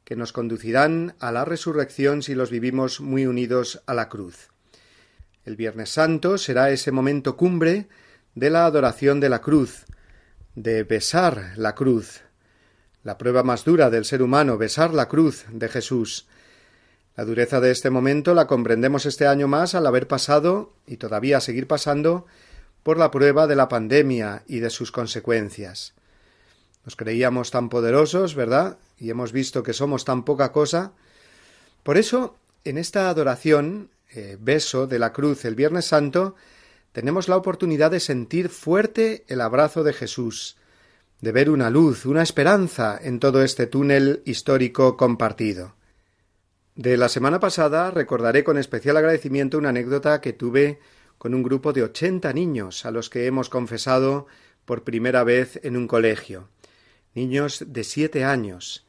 que 0.05 0.15
nos 0.15 0.33
conducirán 0.33 1.17
a 1.19 1.33
la 1.33 1.45
resurrección 1.45 2.23
si 2.23 2.37
los 2.37 2.51
vivimos 2.51 3.01
muy 3.01 3.27
unidos 3.27 3.83
a 3.87 3.95
la 3.95 4.09
cruz. 4.09 4.51
El 5.45 5.57
Viernes 5.57 5.91
Santo 5.91 6.39
será 6.39 6.71
ese 6.71 6.93
momento 6.93 7.37
cumbre 7.37 7.89
de 8.37 8.51
la 8.51 8.67
adoración 8.67 9.19
de 9.19 9.29
la 9.29 9.41
cruz, 9.41 9.85
de 10.55 10.85
besar 10.85 11.55
la 11.57 11.75
cruz, 11.75 12.23
la 13.03 13.19
prueba 13.19 13.43
más 13.43 13.65
dura 13.65 13.91
del 13.91 14.05
ser 14.05 14.23
humano, 14.23 14.59
besar 14.59 14.95
la 14.95 15.09
cruz 15.09 15.45
de 15.51 15.69
Jesús. 15.69 16.29
La 17.17 17.25
dureza 17.25 17.61
de 17.61 17.73
este 17.73 17.91
momento 17.91 18.33
la 18.35 18.47
comprendemos 18.47 19.07
este 19.07 19.27
año 19.27 19.49
más 19.49 19.75
al 19.75 19.87
haber 19.87 20.07
pasado, 20.07 20.73
y 20.87 20.99
todavía 20.99 21.41
seguir 21.41 21.67
pasando, 21.67 22.27
por 22.83 22.99
la 22.99 23.11
prueba 23.11 23.47
de 23.47 23.57
la 23.57 23.69
pandemia 23.69 24.43
y 24.47 24.59
de 24.59 24.71
sus 24.71 24.91
consecuencias. 24.91 25.95
Nos 26.85 26.97
creíamos 26.97 27.51
tan 27.51 27.69
poderosos, 27.69 28.35
¿verdad? 28.35 28.79
Y 28.99 29.11
hemos 29.11 29.33
visto 29.33 29.63
que 29.63 29.73
somos 29.73 30.05
tan 30.05 30.25
poca 30.25 30.51
cosa. 30.51 30.93
Por 31.83 31.97
eso, 31.97 32.37
en 32.65 32.79
esta 32.79 33.09
adoración, 33.09 33.91
eh, 34.11 34.37
beso 34.41 34.87
de 34.87 34.99
la 34.99 35.13
cruz 35.13 35.45
el 35.45 35.55
Viernes 35.55 35.87
Santo, 35.87 36.35
tenemos 36.93 37.29
la 37.29 37.37
oportunidad 37.37 37.91
de 37.91 38.01
sentir 38.01 38.49
fuerte 38.49 39.25
el 39.29 39.41
abrazo 39.41 39.83
de 39.85 39.93
Jesús, 39.93 40.57
de 41.21 41.33
ver 41.33 41.51
una 41.51 41.71
luz, 41.71 42.05
una 42.05 42.23
esperanza 42.23 42.99
en 43.01 43.21
todo 43.21 43.43
este 43.43 43.67
túnel 43.67 44.23
histórico 44.27 44.97
compartido. 44.97 45.75
De 46.75 46.97
la 46.97 47.09
semana 47.09 47.39
pasada 47.39 47.91
recordaré 47.91 48.45
con 48.45 48.59
especial 48.59 48.97
agradecimiento 48.97 49.57
una 49.57 49.69
anécdota 49.69 50.21
que 50.21 50.33
tuve 50.33 50.81
con 51.23 51.35
un 51.35 51.45
grupo 51.45 51.73
de 51.73 51.85
ochenta 51.85 52.33
niños 52.33 52.85
a 52.85 52.91
los 52.91 53.09
que 53.09 53.27
hemos 53.27 53.49
confesado 53.49 54.27
por 54.65 54.83
primera 54.83 55.23
vez 55.23 55.61
en 55.63 55.77
un 55.77 55.87
colegio. 55.87 56.49
Niños 57.15 57.65
de 57.69 57.85
siete 57.85 58.25
años. 58.25 58.85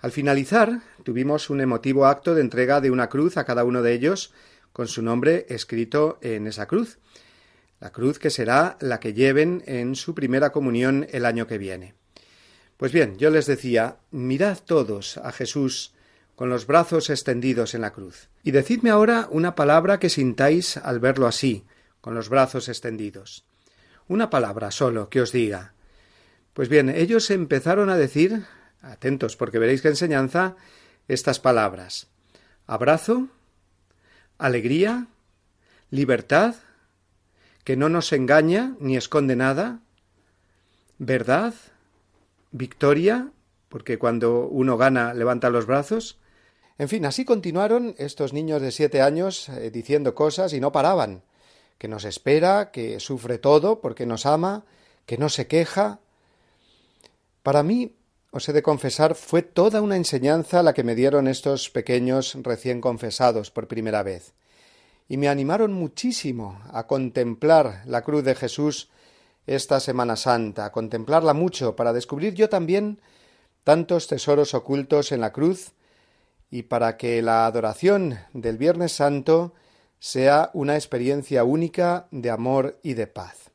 Al 0.00 0.12
finalizar, 0.12 0.82
tuvimos 1.04 1.48
un 1.48 1.62
emotivo 1.62 2.04
acto 2.04 2.34
de 2.34 2.42
entrega 2.42 2.82
de 2.82 2.90
una 2.90 3.08
cruz 3.08 3.38
a 3.38 3.44
cada 3.44 3.64
uno 3.64 3.80
de 3.80 3.94
ellos, 3.94 4.34
con 4.74 4.88
su 4.88 5.00
nombre 5.00 5.46
escrito 5.48 6.18
en 6.20 6.46
esa 6.48 6.66
cruz 6.66 6.98
la 7.80 7.92
cruz 7.92 8.18
que 8.18 8.28
será 8.28 8.76
la 8.80 9.00
que 9.00 9.14
lleven 9.14 9.62
en 9.64 9.94
su 9.94 10.14
primera 10.14 10.52
comunión 10.52 11.06
el 11.12 11.24
año 11.24 11.46
que 11.46 11.56
viene. 11.56 11.94
Pues 12.76 12.92
bien, 12.92 13.16
yo 13.16 13.30
les 13.30 13.46
decía, 13.46 13.96
mirad 14.10 14.58
todos 14.66 15.16
a 15.16 15.32
Jesús 15.32 15.94
con 16.40 16.48
los 16.48 16.66
brazos 16.66 17.10
extendidos 17.10 17.74
en 17.74 17.82
la 17.82 17.92
cruz, 17.92 18.30
y 18.42 18.52
decidme 18.52 18.88
ahora 18.88 19.28
una 19.30 19.54
palabra 19.54 19.98
que 19.98 20.08
sintáis 20.08 20.78
al 20.78 20.98
verlo 20.98 21.26
así, 21.26 21.66
con 22.00 22.14
los 22.14 22.30
brazos 22.30 22.70
extendidos. 22.70 23.44
Una 24.08 24.30
palabra 24.30 24.70
solo 24.70 25.10
que 25.10 25.20
os 25.20 25.32
diga. 25.32 25.74
Pues 26.54 26.70
bien, 26.70 26.88
ellos 26.88 27.30
empezaron 27.30 27.90
a 27.90 27.98
decir, 27.98 28.46
atentos 28.80 29.36
porque 29.36 29.58
veréis 29.58 29.82
qué 29.82 29.88
enseñanza, 29.88 30.56
estas 31.08 31.40
palabras. 31.40 32.06
Abrazo, 32.66 33.28
alegría, 34.38 35.08
libertad, 35.90 36.54
que 37.64 37.76
no 37.76 37.90
nos 37.90 38.14
engaña 38.14 38.76
ni 38.80 38.96
esconde 38.96 39.36
nada, 39.36 39.80
verdad, 40.96 41.52
victoria, 42.50 43.28
porque 43.68 43.98
cuando 43.98 44.48
uno 44.48 44.78
gana 44.78 45.12
levanta 45.12 45.50
los 45.50 45.66
brazos. 45.66 46.16
En 46.80 46.88
fin, 46.88 47.04
así 47.04 47.26
continuaron 47.26 47.94
estos 47.98 48.32
niños 48.32 48.62
de 48.62 48.72
siete 48.72 49.02
años 49.02 49.50
eh, 49.50 49.70
diciendo 49.70 50.14
cosas 50.14 50.54
y 50.54 50.60
no 50.60 50.72
paraban, 50.72 51.22
que 51.76 51.88
nos 51.88 52.06
espera, 52.06 52.70
que 52.70 53.00
sufre 53.00 53.36
todo 53.36 53.82
porque 53.82 54.06
nos 54.06 54.24
ama, 54.24 54.64
que 55.04 55.18
no 55.18 55.28
se 55.28 55.46
queja. 55.46 56.00
Para 57.42 57.62
mí, 57.62 57.96
os 58.30 58.48
he 58.48 58.54
de 58.54 58.62
confesar, 58.62 59.14
fue 59.14 59.42
toda 59.42 59.82
una 59.82 59.96
enseñanza 59.96 60.62
la 60.62 60.72
que 60.72 60.82
me 60.82 60.94
dieron 60.94 61.28
estos 61.28 61.68
pequeños 61.68 62.38
recién 62.40 62.80
confesados 62.80 63.50
por 63.50 63.68
primera 63.68 64.02
vez 64.02 64.32
y 65.06 65.18
me 65.18 65.28
animaron 65.28 65.74
muchísimo 65.74 66.62
a 66.72 66.86
contemplar 66.86 67.82
la 67.84 68.00
cruz 68.00 68.24
de 68.24 68.36
Jesús 68.36 68.88
esta 69.46 69.80
Semana 69.80 70.16
Santa, 70.16 70.64
a 70.64 70.72
contemplarla 70.72 71.34
mucho 71.34 71.76
para 71.76 71.92
descubrir 71.92 72.32
yo 72.32 72.48
también 72.48 73.02
tantos 73.64 74.06
tesoros 74.06 74.54
ocultos 74.54 75.12
en 75.12 75.20
la 75.20 75.30
cruz 75.30 75.74
y 76.50 76.62
para 76.64 76.96
que 76.96 77.22
la 77.22 77.46
adoración 77.46 78.18
del 78.32 78.58
Viernes 78.58 78.92
Santo 78.92 79.54
sea 79.98 80.50
una 80.54 80.74
experiencia 80.74 81.44
única 81.44 82.06
de 82.10 82.30
amor 82.30 82.78
y 82.82 82.94
de 82.94 83.06
paz. 83.06 83.50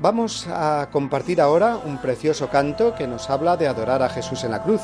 Vamos 0.00 0.46
a 0.48 0.88
compartir 0.90 1.40
ahora 1.40 1.76
un 1.76 1.98
precioso 1.98 2.50
canto 2.50 2.94
que 2.94 3.06
nos 3.06 3.30
habla 3.30 3.56
de 3.56 3.68
adorar 3.68 4.02
a 4.02 4.08
Jesús 4.08 4.42
en 4.44 4.50
la 4.50 4.62
cruz, 4.62 4.80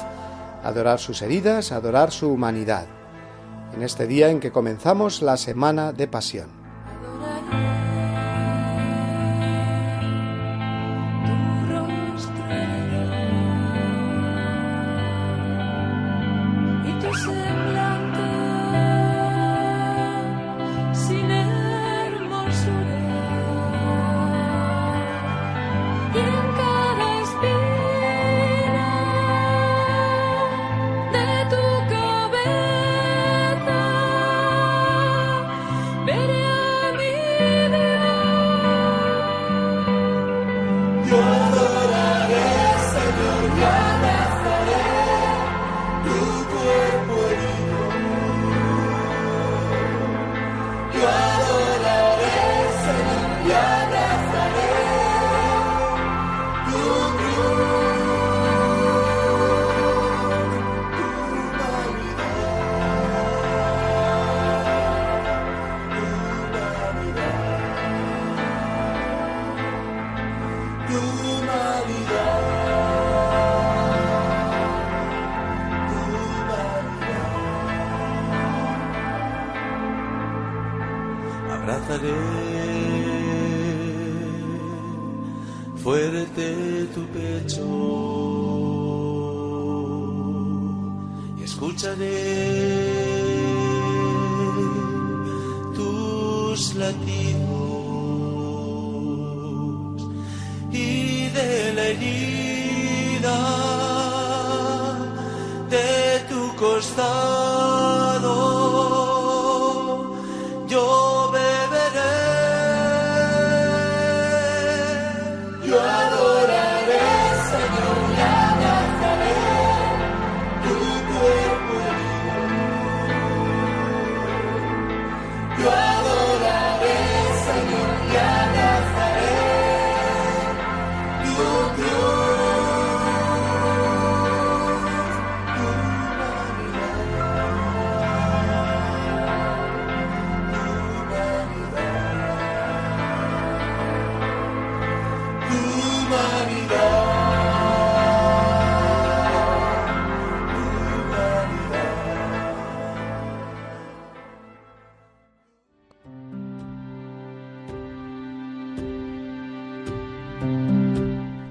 adorar 0.63 0.99
sus 0.99 1.23
heridas, 1.23 1.73
adorar 1.73 2.13
su 2.13 2.29
humanidad 2.29 2.87
en 3.75 3.83
este 3.83 4.07
día 4.07 4.31
en 4.31 4.41
que 4.41 4.53
comenzamos 4.53 5.23
la 5.23 5.37
semana 5.37 5.93
de 5.93 6.09
pasión. 6.09 6.60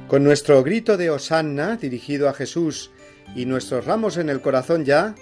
Con 0.10 0.24
nuestro 0.24 0.64
grito 0.64 0.98
de 0.98 1.12
Hosanna 1.12 1.78
dirigido 1.78 2.30
a 2.30 2.34
Jesús 2.34 2.90
y 3.36 3.46
nuestros 3.46 3.86
ramos 3.86 4.18
en 4.18 4.30
el 4.32 4.42
corazón 4.42 4.84
ya, 4.84 5.14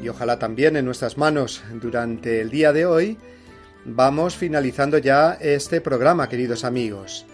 y 0.00 0.08
ojalá 0.08 0.38
también 0.38 0.76
en 0.76 0.84
nuestras 0.84 1.18
manos 1.18 1.64
durante 1.82 2.40
el 2.40 2.48
día 2.48 2.72
de 2.72 2.86
hoy, 2.86 3.18
vamos 3.84 4.36
finalizando 4.36 4.98
ya 4.98 5.32
este 5.32 5.80
programa, 5.80 6.28
queridos 6.28 6.62
amigos. 6.62 7.26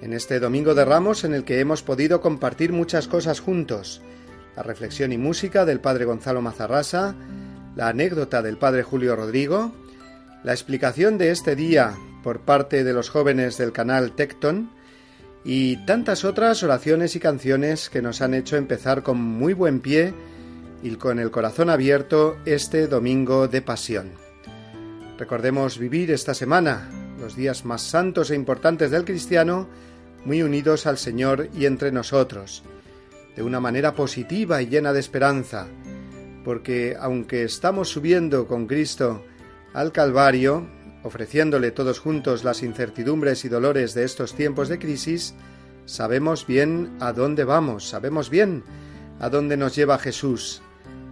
En 0.00 0.12
este 0.12 0.38
Domingo 0.38 0.76
de 0.76 0.84
Ramos 0.84 1.24
en 1.24 1.34
el 1.34 1.42
que 1.42 1.58
hemos 1.58 1.82
podido 1.82 2.20
compartir 2.20 2.72
muchas 2.72 3.08
cosas 3.08 3.40
juntos, 3.40 4.00
la 4.54 4.62
reflexión 4.62 5.10
y 5.10 5.18
música 5.18 5.64
del 5.64 5.80
Padre 5.80 6.04
Gonzalo 6.04 6.40
Mazarrasa, 6.40 7.16
la 7.74 7.88
anécdota 7.88 8.42
del 8.42 8.58
Padre 8.58 8.84
Julio 8.84 9.16
Rodrigo, 9.16 9.72
la 10.44 10.52
explicación 10.52 11.18
de 11.18 11.32
este 11.32 11.56
día 11.56 11.96
por 12.22 12.42
parte 12.42 12.84
de 12.84 12.92
los 12.92 13.10
jóvenes 13.10 13.58
del 13.58 13.72
canal 13.72 14.12
Tecton, 14.12 14.77
y 15.50 15.78
tantas 15.86 16.26
otras 16.26 16.62
oraciones 16.62 17.16
y 17.16 17.20
canciones 17.20 17.88
que 17.88 18.02
nos 18.02 18.20
han 18.20 18.34
hecho 18.34 18.58
empezar 18.58 19.02
con 19.02 19.18
muy 19.18 19.54
buen 19.54 19.80
pie 19.80 20.12
y 20.82 20.94
con 20.96 21.18
el 21.18 21.30
corazón 21.30 21.70
abierto 21.70 22.36
este 22.44 22.86
domingo 22.86 23.48
de 23.48 23.62
pasión. 23.62 24.10
Recordemos 25.16 25.78
vivir 25.78 26.10
esta 26.10 26.34
semana, 26.34 26.90
los 27.18 27.34
días 27.34 27.64
más 27.64 27.80
santos 27.80 28.30
e 28.30 28.34
importantes 28.34 28.90
del 28.90 29.06
cristiano, 29.06 29.66
muy 30.26 30.42
unidos 30.42 30.86
al 30.86 30.98
Señor 30.98 31.48
y 31.58 31.64
entre 31.64 31.92
nosotros, 31.92 32.62
de 33.34 33.42
una 33.42 33.58
manera 33.58 33.94
positiva 33.94 34.60
y 34.60 34.66
llena 34.66 34.92
de 34.92 35.00
esperanza, 35.00 35.66
porque 36.44 36.94
aunque 37.00 37.44
estamos 37.44 37.88
subiendo 37.88 38.46
con 38.46 38.66
Cristo 38.66 39.24
al 39.72 39.92
Calvario, 39.92 40.66
ofreciéndole 41.08 41.70
todos 41.70 42.00
juntos 42.00 42.44
las 42.44 42.62
incertidumbres 42.62 43.46
y 43.46 43.48
dolores 43.48 43.94
de 43.94 44.04
estos 44.04 44.34
tiempos 44.34 44.68
de 44.68 44.78
crisis, 44.78 45.34
sabemos 45.86 46.46
bien 46.46 46.90
a 47.00 47.14
dónde 47.14 47.44
vamos, 47.44 47.88
sabemos 47.88 48.28
bien 48.28 48.62
a 49.18 49.30
dónde 49.30 49.56
nos 49.56 49.74
lleva 49.74 49.98
Jesús, 49.98 50.60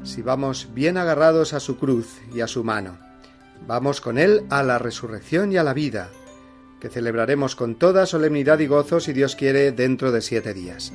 si 0.05 0.21
vamos 0.21 0.69
bien 0.75 0.99
agarrados 0.99 1.55
a 1.55 1.61
su 1.61 1.79
cruz 1.79 2.21
y 2.35 2.43
a 2.43 2.47
su 2.47 2.63
mano. 2.63 2.99
Vamos 3.67 4.03
con 4.03 4.19
Él 4.19 4.45
a 4.51 4.63
la 4.63 4.79
resurrección 4.79 5.51
y 5.51 5.57
a 5.57 5.65
la 5.65 5.73
vida, 5.73 6.11
que 6.79 6.91
celebraremos 6.91 7.57
con 7.57 7.77
toda 7.77 8.05
solemnidad 8.05 8.59
y 8.59 8.67
gozo 8.67 9.01
si 9.01 9.15
Dios 9.15 9.35
quiere 9.35 9.73
dentro 9.73 10.13
de 10.13 10.21
siete 10.21 10.53
días. 10.53 10.93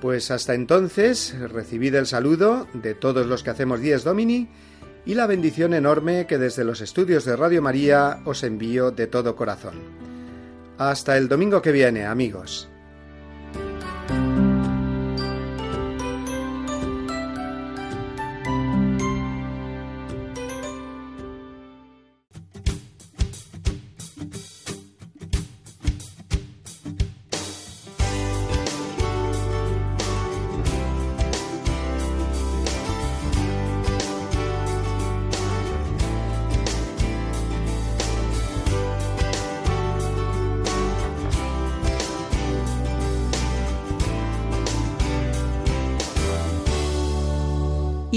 Pues 0.00 0.30
hasta 0.30 0.54
entonces, 0.54 1.34
recibid 1.50 1.96
el 1.96 2.06
saludo 2.06 2.68
de 2.74 2.94
todos 2.94 3.26
los 3.26 3.42
que 3.42 3.50
hacemos 3.50 3.80
Dies 3.80 4.04
Domini 4.04 4.48
y 5.06 5.14
la 5.14 5.26
bendición 5.26 5.74
enorme 5.74 6.26
que 6.26 6.38
desde 6.38 6.64
los 6.64 6.80
estudios 6.80 7.24
de 7.24 7.36
Radio 7.36 7.62
María 7.62 8.20
os 8.24 8.42
envío 8.42 8.90
de 8.90 9.06
todo 9.06 9.36
corazón. 9.36 9.74
Hasta 10.78 11.16
el 11.16 11.28
domingo 11.28 11.62
que 11.62 11.72
viene, 11.72 12.04
amigos. 12.06 12.68